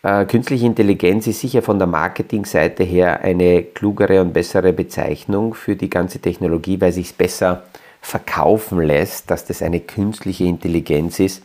Äh, 0.04 0.26
künstliche 0.26 0.68
Intelligenz 0.68 1.26
ist 1.26 1.40
sicher 1.42 1.64
von 1.64 1.80
der 1.80 1.88
Marketingseite 1.88 2.84
her 2.84 3.22
eine 3.22 3.64
klugere 3.64 4.22
und 4.22 4.32
bessere 4.32 4.74
Bezeichnung 4.74 5.56
für 5.56 5.76
die 5.76 5.90
ganze 5.90 6.20
Technologie, 6.20 6.80
weil 6.80 6.92
sich 6.92 7.08
es 7.08 7.14
besser 7.14 7.64
verkaufen 8.00 8.80
lässt, 8.80 9.32
dass 9.32 9.46
das 9.46 9.64
eine 9.64 9.80
künstliche 9.80 10.44
Intelligenz 10.44 11.20
ist, 11.20 11.42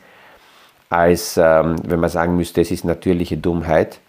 als 0.91 1.39
ähm, 1.39 1.77
wenn 1.83 1.99
man 1.99 2.11
sagen 2.11 2.37
müsste, 2.37 2.61
es 2.61 2.71
ist 2.71 2.85
natürliche 2.85 3.39
Dummheit. 3.39 4.01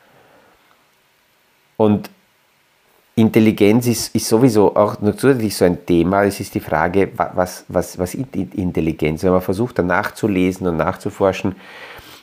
Und 1.77 2.09
Intelligenz 3.15 3.85
ist, 3.85 4.15
ist 4.15 4.27
sowieso 4.27 4.75
auch 4.75 4.99
natürlich 5.01 5.55
so 5.55 5.65
ein 5.65 5.85
Thema. 5.85 6.23
Es 6.23 6.39
ist 6.39 6.55
die 6.55 6.59
Frage, 6.59 7.11
was, 7.15 7.63
was, 7.67 7.99
was 7.99 8.15
ist 8.15 8.35
Intelligenz? 8.35 9.23
Wenn 9.23 9.31
man 9.31 9.41
versucht, 9.41 9.77
da 9.77 9.83
nachzulesen 9.83 10.67
und 10.67 10.77
nachzuforschen, 10.77 11.55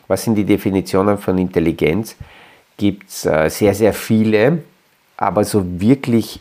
was 0.09 0.25
sind 0.25 0.35
die 0.35 0.45
Definitionen 0.45 1.17
von 1.19 1.39
Intelligenz, 1.39 2.17
gibt 2.77 3.09
es 3.09 3.25
äh, 3.25 3.49
sehr, 3.49 3.75
sehr 3.75 3.93
viele, 3.93 4.65
aber 5.17 5.45
so 5.45 5.81
wirklich, 5.81 6.41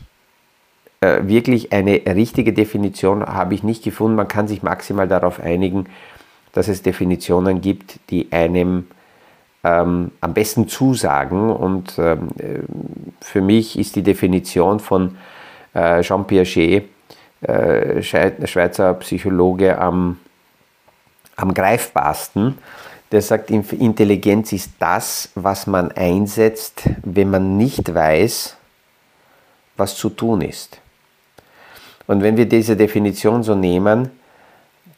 äh, 1.01 1.19
wirklich 1.21 1.71
eine 1.71 2.01
richtige 2.07 2.51
Definition 2.51 3.23
habe 3.23 3.53
ich 3.53 3.61
nicht 3.61 3.83
gefunden. 3.83 4.15
Man 4.15 4.27
kann 4.27 4.47
sich 4.47 4.63
maximal 4.63 5.07
darauf 5.07 5.39
einigen, 5.39 5.85
dass 6.53 6.67
es 6.67 6.81
Definitionen 6.81 7.61
gibt, 7.61 7.99
die 8.09 8.31
einem 8.31 8.87
ähm, 9.63 10.11
am 10.21 10.33
besten 10.33 10.67
zusagen. 10.67 11.51
Und 11.51 11.97
ähm, 11.97 12.29
für 13.21 13.41
mich 13.41 13.77
ist 13.77 13.95
die 13.95 14.03
Definition 14.03 14.79
von 14.79 15.17
äh, 15.73 16.01
Jean 16.01 16.25
Piaget, 16.25 16.89
äh, 17.41 18.01
Schweizer 18.01 18.93
Psychologe, 18.95 19.77
am, 19.77 20.19
am 21.35 21.53
greifbarsten. 21.53 22.57
Der 23.11 23.21
sagt, 23.21 23.49
Intelligenz 23.49 24.51
ist 24.53 24.71
das, 24.77 25.29
was 25.33 25.65
man 25.65 25.91
einsetzt, 25.91 26.83
wenn 27.03 27.31
man 27.31 27.57
nicht 27.57 27.93
weiß, 27.93 28.55
was 29.77 29.95
zu 29.95 30.09
tun 30.09 30.41
ist. 30.41 30.79
Und 32.05 32.21
wenn 32.21 32.37
wir 32.37 32.45
diese 32.47 32.75
Definition 32.75 33.41
so 33.41 33.55
nehmen, 33.55 34.11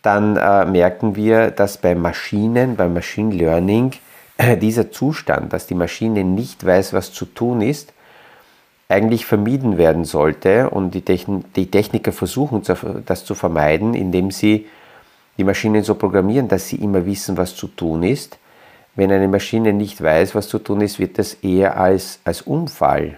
dann 0.01 0.35
äh, 0.35 0.65
merken 0.65 1.15
wir, 1.15 1.51
dass 1.51 1.77
bei 1.77 1.95
Maschinen, 1.95 2.75
beim 2.75 2.93
Machine 2.93 3.33
Learning, 3.33 3.93
dieser 4.62 4.91
Zustand, 4.91 5.53
dass 5.53 5.67
die 5.67 5.75
Maschine 5.75 6.24
nicht 6.24 6.65
weiß, 6.65 6.93
was 6.93 7.13
zu 7.13 7.25
tun 7.25 7.62
ist, 7.62 7.93
eigentlich 8.89 9.25
vermieden 9.25 9.77
werden 9.77 10.03
sollte 10.03 10.69
und 10.69 10.91
die, 10.91 11.01
Techn 11.01 11.45
die 11.55 11.71
Techniker 11.71 12.12
versuchen 12.12 12.62
das 13.05 13.24
zu 13.24 13.36
vermeiden, 13.36 13.93
indem 13.93 14.31
sie 14.31 14.67
die 15.38 15.45
Maschinen 15.45 15.83
so 15.83 15.95
programmieren, 15.95 16.50
dass 16.50 16.67
sie 16.67 16.75
immer 16.75 17.05
wissen, 17.05 17.38
was 17.38 17.55
zu 17.55 17.67
tun 17.67 18.03
ist. 18.03 18.38
Wenn 18.95 19.12
eine 19.12 19.29
Maschine 19.29 19.71
nicht 19.71 20.01
weiß, 20.01 20.36
was 20.36 20.50
zu 20.50 20.60
tun 20.60 20.81
ist, 20.81 21.00
wird 21.00 21.17
das 21.17 21.36
eher 21.36 21.79
als, 21.79 22.19
als 22.25 22.41
Unfall 22.41 23.17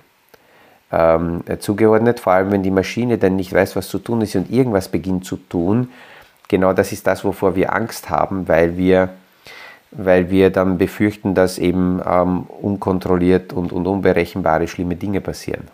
ähm, 0.91 1.43
zugeordnet, 1.57 2.19
vor 2.19 2.33
allem 2.33 2.51
wenn 2.51 2.61
die 2.61 2.69
Maschine 2.71 3.17
dann 3.17 3.35
nicht 3.35 3.51
weiß, 3.51 3.75
was 3.75 3.89
zu 3.89 3.97
tun 3.97 4.21
ist 4.21 4.35
und 4.35 4.51
irgendwas 4.51 4.89
beginnt 4.89 5.25
zu 5.25 5.37
tun. 5.37 5.89
Genau 6.47 6.73
das 6.73 6.91
ist 6.91 7.07
das, 7.07 7.25
wovor 7.25 7.55
wir 7.55 7.73
Angst 7.73 8.11
haben, 8.11 8.47
weil 8.47 8.77
wir 8.77 9.09
weil 9.95 10.29
wir 10.29 10.49
dann 10.49 10.77
befürchten, 10.77 11.35
dass 11.35 11.57
eben 11.57 12.01
ähm, 12.05 12.41
unkontrolliert 12.43 13.53
und, 13.53 13.71
und 13.71 13.87
unberechenbare 13.87 14.67
schlimme 14.67 14.95
Dinge 14.95 15.21
passieren. 15.21 15.67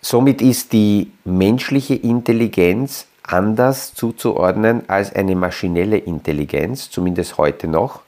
Somit 0.00 0.40
ist 0.40 0.72
die 0.72 1.10
menschliche 1.24 1.94
Intelligenz 1.94 3.06
anders 3.22 3.94
zuzuordnen 3.94 4.88
als 4.88 5.14
eine 5.14 5.34
maschinelle 5.34 5.98
Intelligenz, 5.98 6.90
zumindest 6.90 7.38
heute 7.38 7.66
noch. 7.66 8.02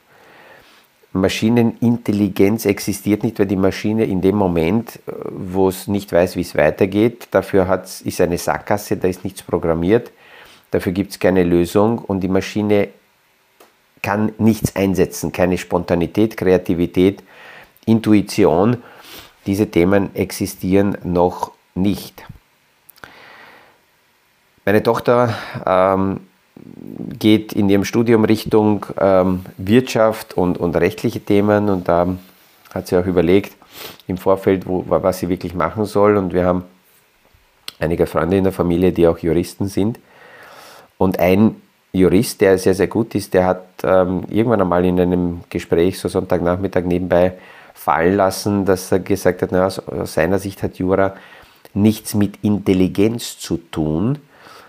Maschinenintelligenz 1.13 2.67
existiert 2.67 3.25
nicht, 3.25 3.39
weil 3.39 3.47
die 3.47 3.57
Maschine 3.57 4.05
in 4.05 4.21
dem 4.21 4.37
Moment, 4.37 4.97
äh, 5.07 5.13
wo 5.31 5.69
es 5.69 5.89
nicht 5.89 6.13
weiß, 6.13 6.37
wie 6.37 6.43
es 6.43 6.55
weitergeht, 6.55 7.29
dafür 7.31 7.83
ist 8.05 8.21
eine 8.21 8.39
Sackgasse, 8.39 8.97
da 8.97 9.09
ist 9.09 9.25
nichts 9.25 9.43
programmiert, 9.43 10.13
dafür 10.71 10.93
gibt 10.93 11.13
es 11.13 11.19
keine 11.19 11.45
Lösung 11.45 11.99
und 11.99 12.21
die 12.21 12.29
Maschine 12.29 12.89
kann 14.09 14.33
nichts 14.39 14.75
einsetzen, 14.75 15.33
keine 15.33 15.59
Spontanität, 15.59 16.39
Kreativität, 16.39 17.23
Intuition. 17.85 18.83
Diese 19.45 19.71
Themen 19.71 20.17
existieren 20.17 20.97
noch 21.05 21.51
nicht. 21.75 22.25
Meine 24.65 24.83
Tochter 24.83 25.35
ähm, 25.67 26.21
geht 27.19 27.53
in 27.53 27.69
ihrem 27.69 27.85
Studium 27.85 28.25
Richtung 28.25 28.87
ähm, 28.99 29.45
Wirtschaft 29.59 30.33
und, 30.39 30.57
und 30.57 30.75
rechtliche 30.75 31.21
Themen 31.21 31.69
und 31.69 31.87
da 31.87 32.17
hat 32.73 32.87
sie 32.87 32.97
auch 32.97 33.05
überlegt 33.05 33.53
im 34.07 34.17
Vorfeld, 34.17 34.67
wo, 34.67 34.85
was 34.89 35.19
sie 35.19 35.29
wirklich 35.29 35.53
machen 35.53 35.85
soll 35.85 36.17
und 36.17 36.33
wir 36.33 36.47
haben 36.47 36.65
einige 37.79 38.07
Freunde 38.07 38.39
in 38.39 38.45
der 38.45 38.55
Familie, 38.55 38.91
die 38.91 39.07
auch 39.07 39.19
Juristen 39.19 39.69
sind 39.69 40.01
und 40.97 41.19
ein 41.19 41.57
Jurist, 41.93 42.41
der 42.41 42.59
sehr, 42.59 42.75
sehr 42.75 42.87
gut 42.87 43.15
ist, 43.15 43.35
der 43.35 43.47
hat 43.47 43.65
ähm, 43.83 44.25
irgendwann 44.29 44.61
einmal 44.61 44.85
in 44.85 45.01
einem 45.01 45.41
Gespräch, 45.49 45.99
so 45.99 46.09
Sonntagnachmittag 46.09 46.85
nebenbei, 46.85 47.35
fallen 47.75 48.17
lassen, 48.17 48.65
dass 48.65 48.93
er 48.93 48.99
gesagt 49.01 49.43
hat, 49.43 49.53
na, 49.53 49.67
aus 49.67 50.15
seiner 50.15 50.39
Sicht 50.39 50.63
hat 50.63 50.77
Jura 50.77 51.15
nichts 51.75 52.15
mit 52.15 52.39
Intelligenz 52.43 53.39
zu 53.39 53.57
tun, 53.57 54.19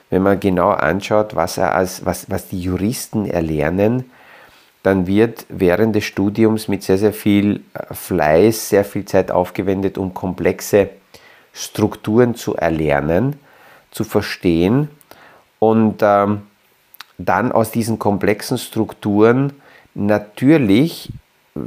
wenn 0.10 0.24
man 0.24 0.40
genau 0.40 0.70
anschaut, 0.70 1.36
was, 1.36 1.58
er 1.58 1.76
als, 1.76 2.06
was, 2.06 2.30
was 2.30 2.48
die 2.48 2.62
Juristen 2.62 3.26
erlernen, 3.26 4.10
dann 4.84 5.08
wird 5.08 5.46
während 5.50 5.96
des 5.96 6.06
Studiums 6.06 6.68
mit 6.68 6.84
sehr, 6.84 6.98
sehr 6.98 7.14
viel 7.14 7.62
äh, 7.74 7.94
Fleiß, 7.94 8.70
sehr 8.70 8.86
viel 8.86 9.06
Zeit 9.06 9.32
aufgewendet, 9.32 9.98
um 9.98 10.14
komplexe 10.14 10.90
Strukturen 11.52 12.36
zu 12.36 12.56
erlernen, 12.56 13.36
zu 13.92 14.04
verstehen. 14.04 14.90
Und 15.60 15.98
ähm, 16.02 16.44
dann 17.20 17.52
aus 17.52 17.70
diesen 17.70 18.00
komplexen 18.00 18.58
Strukturen 18.58 19.54
natürlich 19.94 21.12
äh, 21.56 21.60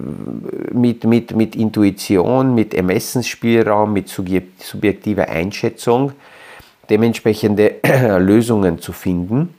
mit, 0.73 1.05
mit, 1.05 1.37
mit 1.37 1.55
Intuition, 1.55 2.55
mit 2.55 2.75
Ermessensspielraum, 2.75 3.93
mit 3.93 4.09
subjektiver 4.09 5.29
Einschätzung 5.29 6.13
dementsprechende 6.91 7.77
Lösungen 8.19 8.81
zu 8.81 8.93
finden. 8.93 9.55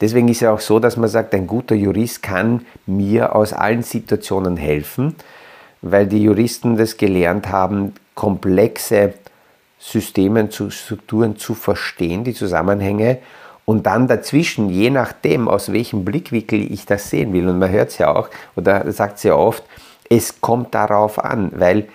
Deswegen 0.00 0.28
ist 0.28 0.42
es 0.42 0.48
auch 0.48 0.60
so, 0.60 0.78
dass 0.78 0.98
man 0.98 1.08
sagt, 1.08 1.34
ein 1.34 1.46
guter 1.46 1.74
Jurist 1.74 2.22
kann 2.22 2.66
mir 2.84 3.34
aus 3.34 3.54
allen 3.54 3.82
Situationen 3.82 4.58
helfen, 4.58 5.14
weil 5.80 6.06
die 6.06 6.22
Juristen 6.22 6.76
das 6.76 6.98
gelernt 6.98 7.48
haben, 7.48 7.94
komplexe 8.14 9.14
Systeme, 9.78 10.48
Strukturen 10.52 11.38
zu 11.38 11.54
verstehen, 11.54 12.24
die 12.24 12.34
Zusammenhänge 12.34 13.18
und 13.64 13.86
dann 13.86 14.08
dazwischen, 14.08 14.70
je 14.70 14.90
nachdem, 14.90 15.48
aus 15.48 15.72
welchem 15.72 16.04
Blickwinkel 16.04 16.72
ich 16.72 16.86
das 16.86 17.10
sehen 17.10 17.32
will, 17.32 17.48
und 17.48 17.58
man 17.58 17.70
hört 17.70 17.90
es 17.90 17.98
ja 17.98 18.14
auch, 18.14 18.28
oder 18.56 18.90
sagt 18.92 19.18
es 19.18 19.22
ja 19.22 19.34
oft, 19.34 19.62
es 20.08 20.40
kommt 20.40 20.74
darauf 20.74 21.22
an, 21.22 21.52
weil 21.54 21.88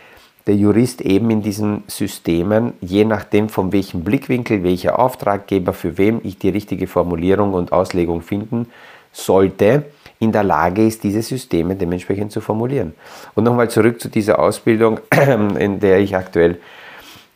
der 0.47 0.55
Jurist 0.55 1.01
eben 1.01 1.29
in 1.29 1.41
diesen 1.41 1.83
Systemen, 1.87 2.73
je 2.79 3.03
nachdem 3.03 3.49
von 3.49 3.73
welchem 3.73 4.03
Blickwinkel, 4.03 4.63
welcher 4.63 4.97
Auftraggeber, 4.97 5.73
für 5.73 5.97
wem 5.97 6.21
ich 6.23 6.39
die 6.39 6.49
richtige 6.49 6.87
Formulierung 6.87 7.53
und 7.53 7.73
Auslegung 7.73 8.21
finden 8.21 8.67
sollte, 9.11 9.83
in 10.19 10.31
der 10.31 10.43
Lage 10.43 10.85
ist, 10.85 11.03
diese 11.03 11.21
Systeme 11.21 11.75
dementsprechend 11.75 12.31
zu 12.31 12.41
formulieren. 12.41 12.93
Und 13.35 13.43
nochmal 13.43 13.69
zurück 13.69 14.01
zu 14.01 14.09
dieser 14.09 14.39
Ausbildung, 14.39 14.99
in 15.59 15.79
der 15.79 15.99
ich 15.99 16.15
aktuell 16.15 16.59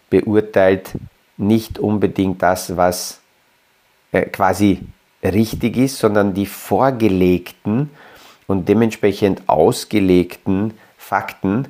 beurteilt 0.10 0.94
nicht 1.38 1.80
unbedingt 1.80 2.42
das, 2.42 2.76
was 2.76 3.22
äh, 4.12 4.24
quasi 4.24 4.82
richtig 5.24 5.78
ist, 5.78 6.00
sondern 6.00 6.34
die 6.34 6.46
vorgelegten 6.46 7.90
und 8.48 8.68
dementsprechend 8.68 9.48
ausgelegten 9.48 10.74
Fakten 10.98 11.68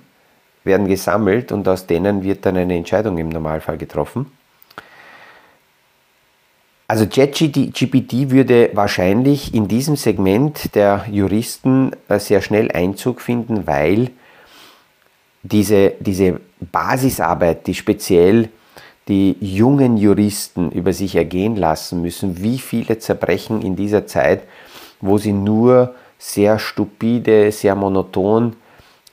werden 0.63 0.87
gesammelt 0.87 1.51
und 1.51 1.67
aus 1.67 1.87
denen 1.87 2.23
wird 2.23 2.45
dann 2.45 2.57
eine 2.57 2.75
Entscheidung 2.75 3.17
im 3.17 3.29
Normalfall 3.29 3.77
getroffen. 3.77 4.31
Also 6.91 7.05
ChatGPT 7.07 8.31
würde 8.31 8.71
wahrscheinlich 8.73 9.53
in 9.53 9.69
diesem 9.69 9.95
Segment 9.95 10.75
der 10.75 11.05
Juristen 11.09 11.93
äh, 12.09 12.19
sehr 12.19 12.41
schnell 12.41 12.69
Einzug 12.69 13.21
finden, 13.21 13.65
weil 13.65 14.09
diese, 15.41 15.93
diese 16.01 16.41
Basisarbeit, 16.59 17.65
die 17.67 17.75
speziell 17.75 18.49
die 19.07 19.37
jungen 19.39 19.95
Juristen 19.95 20.69
über 20.69 20.91
sich 20.91 21.15
ergehen 21.15 21.55
lassen 21.55 22.01
müssen, 22.01 22.43
wie 22.43 22.57
viele 22.57 22.99
zerbrechen 22.99 23.61
in 23.61 23.77
dieser 23.77 24.05
Zeit, 24.05 24.41
wo 24.99 25.17
sie 25.17 25.31
nur 25.31 25.95
sehr 26.17 26.59
stupide, 26.59 27.53
sehr 27.53 27.75
monoton 27.75 28.57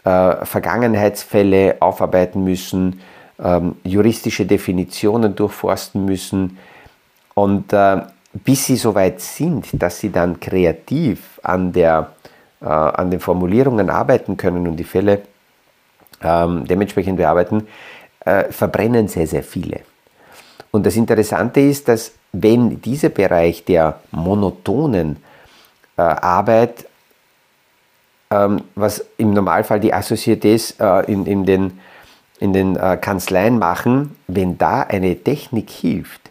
äh, 0.03 0.45
Vergangenheitsfälle 0.45 1.77
aufarbeiten 1.79 2.43
müssen, 2.43 3.01
ähm, 3.41 3.77
juristische 3.85 4.47
Definitionen 4.47 5.37
durchforsten 5.37 6.05
müssen. 6.05 6.59
Und 7.39 7.73
äh, 7.73 8.01
bis 8.33 8.67
sie 8.67 8.75
so 8.75 8.97
weit 8.97 9.21
sind, 9.21 9.69
dass 9.81 10.01
sie 10.01 10.11
dann 10.11 10.41
kreativ 10.41 11.39
an, 11.45 11.73
der, 11.73 12.11
äh, 12.61 12.65
an 12.65 13.13
den 13.13 13.21
Formulierungen 13.21 13.91
arbeiten 13.91 14.37
können 14.37 14.67
und 14.67 14.75
die 14.75 14.83
Fälle 14.83 15.21
ähm, 16.21 16.65
dementsprechend 16.67 17.17
bearbeiten, 17.17 17.69
äh, 18.25 18.51
verbrennen 18.51 19.07
sehr, 19.07 19.29
sehr 19.29 19.45
viele. 19.45 19.83
Und 20.73 20.85
das 20.85 20.97
Interessante 20.97 21.61
ist, 21.61 21.87
dass 21.87 22.11
wenn 22.33 22.83
dieser 22.83 23.11
Bereich 23.11 23.65
der 23.65 24.01
monotonen 24.11 25.19
äh, 25.97 26.03
Arbeit, 26.03 26.87
ähm, 28.33 28.63
was 28.75 29.05
im 29.17 29.33
Normalfall 29.33 29.79
die 29.79 29.95
Associetés 29.95 30.75
äh, 30.81 31.13
in, 31.13 31.25
in 31.25 31.45
den, 31.45 31.79
in 32.41 32.53
den 32.53 32.75
äh, 32.75 32.99
Kanzleien 33.01 33.61
machen, 33.61 34.17
wenn 34.27 34.59
da 34.59 34.83
eine 34.83 35.17
Technik 35.23 35.71
hilft, 35.71 36.28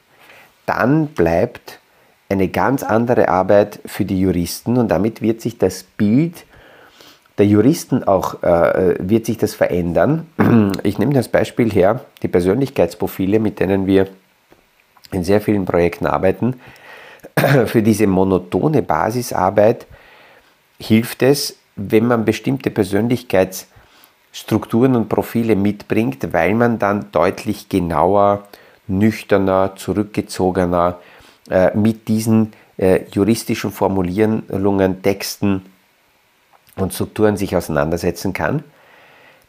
dann 0.67 1.07
bleibt 1.07 1.79
eine 2.29 2.49
ganz 2.49 2.83
andere 2.83 3.29
Arbeit 3.29 3.79
für 3.87 4.05
die 4.05 4.19
Juristen 4.19 4.77
und 4.77 4.89
damit 4.89 5.23
wird 5.23 5.41
sich 5.41 5.57
das 5.57 5.81
Bild 5.81 6.45
der 7.37 7.45
Juristen 7.45 8.03
auch 8.03 8.41
äh, 8.41 8.95
wird 8.99 9.27
sich 9.27 9.37
das 9.37 9.53
verändern. 9.53 10.25
Ich 10.83 10.97
nehme 10.97 11.13
das 11.13 11.27
Beispiel 11.27 11.71
her, 11.71 12.01
die 12.23 12.27
Persönlichkeitsprofile, 12.27 13.39
mit 13.39 13.59
denen 13.59 13.85
wir 13.85 14.07
in 15.11 15.23
sehr 15.23 15.39
vielen 15.39 15.65
Projekten 15.65 16.07
arbeiten. 16.07 16.59
Für 17.65 17.83
diese 17.83 18.07
monotone 18.07 18.81
Basisarbeit 18.81 19.85
hilft 20.79 21.21
es, 21.21 21.57
wenn 21.75 22.07
man 22.07 22.25
bestimmte 22.25 22.71
Persönlichkeitsstrukturen 22.71 24.95
und 24.95 25.09
Profile 25.09 25.55
mitbringt, 25.55 26.33
weil 26.33 26.55
man 26.55 26.79
dann 26.79 27.11
deutlich 27.11 27.69
genauer, 27.69 28.47
nüchterner, 28.87 29.75
zurückgezogener 29.75 30.99
äh, 31.49 31.75
mit 31.75 32.07
diesen 32.07 32.53
äh, 32.77 33.01
juristischen 33.11 33.71
Formulierungen, 33.71 35.01
Texten, 35.01 35.63
und 36.77 36.93
Strukturen 36.93 37.37
sich 37.37 37.55
auseinandersetzen 37.55 38.33
kann. 38.33 38.63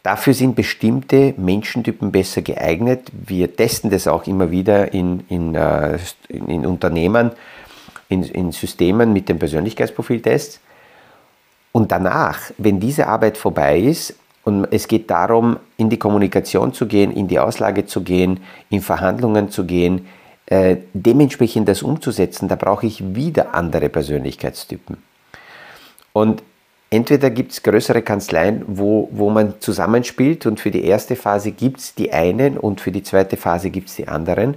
Dafür 0.02 0.32
sind 0.32 0.54
bestimmte 0.56 1.34
Menschentypen 1.36 2.10
besser 2.10 2.42
geeignet. 2.42 3.10
Wir 3.12 3.54
testen 3.54 3.90
das 3.90 4.06
auch 4.06 4.26
immer 4.26 4.50
wieder 4.50 4.92
in, 4.94 5.24
in, 5.28 5.54
äh, 5.54 5.98
in 6.28 6.64
Unternehmen, 6.64 7.32
in, 8.08 8.22
in 8.22 8.52
Systemen 8.52 9.12
mit 9.12 9.28
dem 9.28 9.38
Persönlichkeitsprofiltest. 9.38 10.60
Und 11.72 11.92
danach, 11.92 12.38
wenn 12.56 12.80
diese 12.80 13.06
Arbeit 13.06 13.36
vorbei 13.36 13.78
ist 13.78 14.14
und 14.48 14.64
es 14.70 14.88
geht 14.88 15.10
darum, 15.10 15.58
in 15.76 15.90
die 15.90 15.98
Kommunikation 15.98 16.72
zu 16.72 16.86
gehen, 16.86 17.12
in 17.12 17.28
die 17.28 17.38
Auslage 17.38 17.84
zu 17.84 18.02
gehen, 18.02 18.40
in 18.70 18.80
Verhandlungen 18.80 19.50
zu 19.50 19.66
gehen, 19.66 20.06
äh, 20.46 20.76
dementsprechend 20.94 21.68
das 21.68 21.82
umzusetzen, 21.82 22.48
da 22.48 22.56
brauche 22.56 22.86
ich 22.86 23.14
wieder 23.14 23.54
andere 23.54 23.90
Persönlichkeitstypen. 23.90 24.96
Und 26.14 26.42
Entweder 26.90 27.28
gibt 27.28 27.52
es 27.52 27.62
größere 27.62 28.00
Kanzleien, 28.00 28.64
wo, 28.66 29.10
wo 29.12 29.28
man 29.28 29.60
zusammenspielt 29.60 30.46
und 30.46 30.58
für 30.58 30.70
die 30.70 30.86
erste 30.86 31.16
Phase 31.16 31.50
gibt 31.50 31.80
es 31.80 31.94
die 31.94 32.14
einen 32.14 32.56
und 32.56 32.80
für 32.80 32.90
die 32.90 33.02
zweite 33.02 33.36
Phase 33.36 33.68
gibt 33.68 33.90
es 33.90 33.96
die 33.96 34.08
anderen. 34.08 34.54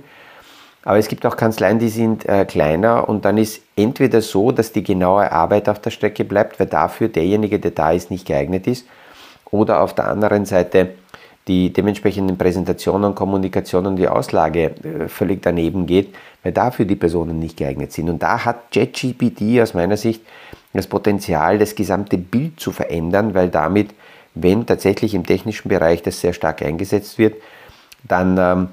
Aber 0.83 0.97
es 0.97 1.09
gibt 1.09 1.25
auch 1.25 1.35
Kanzleien, 1.35 1.79
die 1.79 1.89
sind 1.89 2.25
äh, 2.29 2.45
kleiner 2.45 3.09
und 3.09 3.25
dann 3.25 3.37
ist 3.37 3.61
entweder 3.75 4.21
so, 4.21 4.53
dass 4.53 4.71
die 4.71 4.81
genaue 4.81 5.29
Arbeit 5.29 5.67
auf 5.67 5.81
der 5.81 5.89
Strecke 5.89 6.23
bleibt, 6.23 6.57
weil 6.57 6.67
dafür 6.67 7.09
derjenige, 7.09 7.59
der 7.59 7.71
da 7.71 7.91
ist, 7.91 8.09
nicht 8.09 8.25
geeignet 8.25 8.65
ist. 8.65 8.87
Oder 9.51 9.81
auf 9.81 9.93
der 9.93 10.07
anderen 10.07 10.45
Seite 10.45 10.95
die 11.47 11.73
dementsprechenden 11.73 12.37
Präsentationen, 12.37 13.15
Kommunikation 13.15 13.85
und 13.85 13.95
die 13.95 14.07
Auslage 14.07 14.75
äh, 14.83 15.07
völlig 15.07 15.41
daneben 15.41 15.85
geht, 15.85 16.13
weil 16.43 16.51
dafür 16.51 16.85
die 16.85 16.95
Personen 16.95 17.39
nicht 17.39 17.57
geeignet 17.57 17.91
sind. 17.91 18.09
Und 18.09 18.21
da 18.21 18.45
hat 18.45 18.75
JetGPT 18.75 19.59
aus 19.61 19.73
meiner 19.73 19.97
Sicht 19.97 20.21
das 20.73 20.87
Potenzial, 20.87 21.57
das 21.57 21.75
gesamte 21.75 22.17
Bild 22.17 22.59
zu 22.59 22.71
verändern, 22.71 23.33
weil 23.33 23.49
damit, 23.49 23.93
wenn 24.35 24.65
tatsächlich 24.65 25.13
im 25.13 25.25
technischen 25.25 25.67
Bereich 25.67 26.01
das 26.03 26.21
sehr 26.21 26.33
stark 26.33 26.61
eingesetzt 26.61 27.17
wird, 27.17 27.35
dann 28.07 28.37
ähm, 28.37 28.67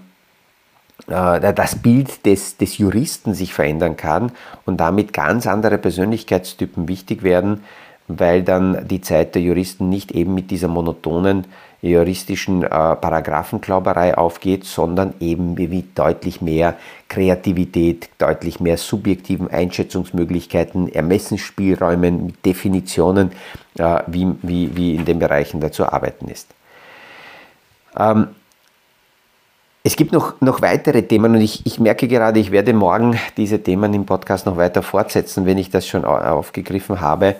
äh, 1.08 1.52
das 1.54 1.76
Bild 1.76 2.26
des, 2.26 2.58
des 2.58 2.78
Juristen 2.78 3.34
sich 3.34 3.54
verändern 3.54 3.96
kann 3.96 4.32
und 4.66 4.78
damit 4.78 5.12
ganz 5.12 5.46
andere 5.46 5.78
Persönlichkeitstypen 5.78 6.86
wichtig 6.86 7.22
werden, 7.22 7.64
weil 8.08 8.42
dann 8.42 8.88
die 8.88 9.00
Zeit 9.00 9.34
der 9.34 9.42
Juristen 9.42 9.88
nicht 9.88 10.12
eben 10.12 10.34
mit 10.34 10.50
dieser 10.50 10.68
monotonen 10.68 11.44
juristischen 11.80 12.64
äh, 12.64 12.68
Paragraphenklauberei 12.68 14.18
aufgeht, 14.18 14.64
sondern 14.64 15.14
eben 15.20 15.54
mit 15.54 15.96
deutlich 15.96 16.40
mehr 16.40 16.76
Kreativität, 17.08 18.10
deutlich 18.18 18.58
mehr 18.58 18.76
subjektiven 18.76 19.48
Einschätzungsmöglichkeiten, 19.48 20.92
Ermessensspielräumen, 20.92 22.26
mit 22.26 22.44
Definitionen, 22.44 23.30
äh, 23.78 24.00
wie, 24.08 24.26
wie, 24.42 24.76
wie 24.76 24.94
in 24.96 25.04
den 25.04 25.20
Bereichen 25.20 25.60
da 25.60 25.70
zu 25.70 25.90
arbeiten 25.90 26.26
ist. 26.28 26.48
Ähm, 27.96 28.28
es 29.84 29.94
gibt 29.94 30.12
noch, 30.12 30.40
noch 30.40 30.60
weitere 30.60 31.02
Themen 31.02 31.36
und 31.36 31.40
ich, 31.40 31.64
ich 31.64 31.78
merke 31.78 32.08
gerade, 32.08 32.40
ich 32.40 32.50
werde 32.50 32.72
morgen 32.72 33.18
diese 33.36 33.62
Themen 33.62 33.94
im 33.94 34.04
Podcast 34.04 34.44
noch 34.46 34.56
weiter 34.56 34.82
fortsetzen, 34.82 35.46
wenn 35.46 35.58
ich 35.58 35.70
das 35.70 35.86
schon 35.86 36.04
aufgegriffen 36.04 37.00
habe, 37.00 37.36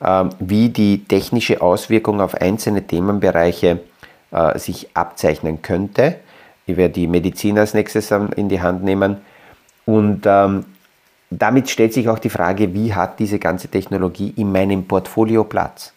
wie 0.00 0.68
die 0.68 1.04
technische 1.04 1.60
Auswirkung 1.60 2.20
auf 2.20 2.34
einzelne 2.34 2.86
Themenbereiche 2.86 3.80
äh, 4.30 4.58
sich 4.58 4.88
abzeichnen 4.94 5.62
könnte. 5.62 6.16
Ich 6.66 6.76
werde 6.76 6.94
die 6.94 7.06
Medizin 7.06 7.58
als 7.58 7.74
nächstes 7.74 8.10
in 8.36 8.48
die 8.48 8.60
Hand 8.60 8.84
nehmen 8.84 9.18
und 9.86 10.24
ähm, 10.26 10.66
damit 11.30 11.68
stellt 11.68 11.92
sich 11.92 12.08
auch 12.08 12.18
die 12.18 12.30
Frage, 12.30 12.72
wie 12.74 12.94
hat 12.94 13.18
diese 13.18 13.38
ganze 13.38 13.68
Technologie 13.68 14.32
in 14.36 14.52
meinem 14.52 14.86
Portfolio 14.86 15.44
Platz? 15.44 15.92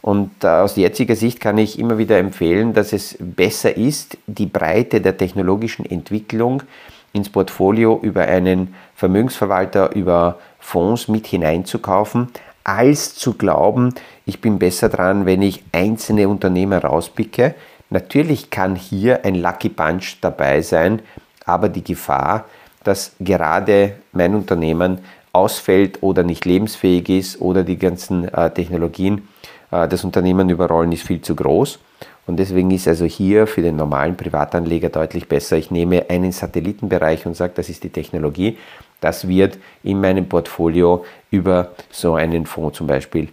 Und 0.00 0.42
äh, 0.42 0.48
aus 0.48 0.76
jetziger 0.76 1.14
Sicht 1.14 1.40
kann 1.40 1.58
ich 1.58 1.78
immer 1.78 1.98
wieder 1.98 2.18
empfehlen, 2.18 2.74
dass 2.74 2.92
es 2.92 3.16
besser 3.20 3.76
ist, 3.76 4.18
die 4.26 4.46
Breite 4.46 5.00
der 5.00 5.16
technologischen 5.16 5.86
Entwicklung 5.86 6.64
ins 7.12 7.28
Portfolio 7.28 7.98
über 8.02 8.22
einen 8.22 8.74
Vermögensverwalter, 8.96 9.94
über 9.94 10.38
Fonds 10.58 11.08
mit 11.08 11.26
hineinzukaufen, 11.26 12.28
als 12.64 13.14
zu 13.14 13.34
glauben, 13.34 13.94
ich 14.24 14.40
bin 14.40 14.58
besser 14.58 14.88
dran, 14.88 15.26
wenn 15.26 15.42
ich 15.42 15.64
einzelne 15.72 16.28
Unternehmen 16.28 16.78
rauspicke. 16.78 17.54
Natürlich 17.90 18.50
kann 18.50 18.76
hier 18.76 19.24
ein 19.24 19.34
Lucky 19.34 19.68
Punch 19.68 20.18
dabei 20.20 20.62
sein, 20.62 21.02
aber 21.44 21.68
die 21.68 21.84
Gefahr, 21.84 22.46
dass 22.84 23.12
gerade 23.20 23.96
mein 24.12 24.34
Unternehmen 24.34 25.00
ausfällt 25.32 26.02
oder 26.02 26.22
nicht 26.22 26.44
lebensfähig 26.44 27.08
ist 27.08 27.40
oder 27.40 27.64
die 27.64 27.78
ganzen 27.78 28.28
äh, 28.28 28.50
Technologien 28.50 29.28
äh, 29.70 29.88
das 29.88 30.04
Unternehmen 30.04 30.48
überrollen, 30.50 30.92
ist 30.92 31.06
viel 31.06 31.20
zu 31.20 31.34
groß. 31.34 31.78
Und 32.26 32.36
deswegen 32.36 32.70
ist 32.70 32.86
also 32.86 33.04
hier 33.04 33.46
für 33.48 33.62
den 33.62 33.76
normalen 33.76 34.16
Privatanleger 34.16 34.90
deutlich 34.90 35.26
besser, 35.26 35.56
ich 35.56 35.72
nehme 35.72 36.08
einen 36.08 36.30
Satellitenbereich 36.30 37.26
und 37.26 37.34
sage, 37.34 37.54
das 37.56 37.68
ist 37.68 37.82
die 37.82 37.90
Technologie. 37.90 38.58
Das 39.02 39.28
wird 39.28 39.58
in 39.82 40.00
meinem 40.00 40.28
Portfolio 40.28 41.04
über 41.30 41.72
so 41.90 42.14
einen 42.14 42.46
Fonds 42.46 42.78
zum 42.78 42.86
Beispiel 42.86 43.28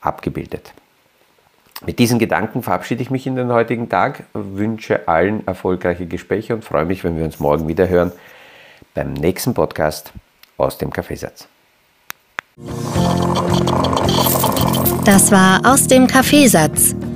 abgebildet. 0.00 0.72
Mit 1.86 1.98
diesen 1.98 2.18
Gedanken 2.18 2.62
verabschiede 2.62 3.02
ich 3.02 3.10
mich 3.10 3.26
in 3.26 3.34
den 3.34 3.50
heutigen 3.50 3.88
Tag, 3.88 4.24
wünsche 4.34 5.08
allen 5.08 5.46
erfolgreiche 5.46 6.06
Gespräche 6.06 6.54
und 6.54 6.64
freue 6.64 6.84
mich, 6.84 7.02
wenn 7.04 7.16
wir 7.16 7.24
uns 7.24 7.40
morgen 7.40 7.66
wieder 7.66 7.88
hören 7.88 8.12
beim 8.92 9.14
nächsten 9.14 9.54
Podcast 9.54 10.12
aus 10.58 10.78
dem 10.78 10.92
Kaffeesatz. 10.92 11.48
Das 15.04 15.32
war 15.32 15.60
aus 15.64 15.86
dem 15.86 16.06
Kaffeesatz, 16.06 16.94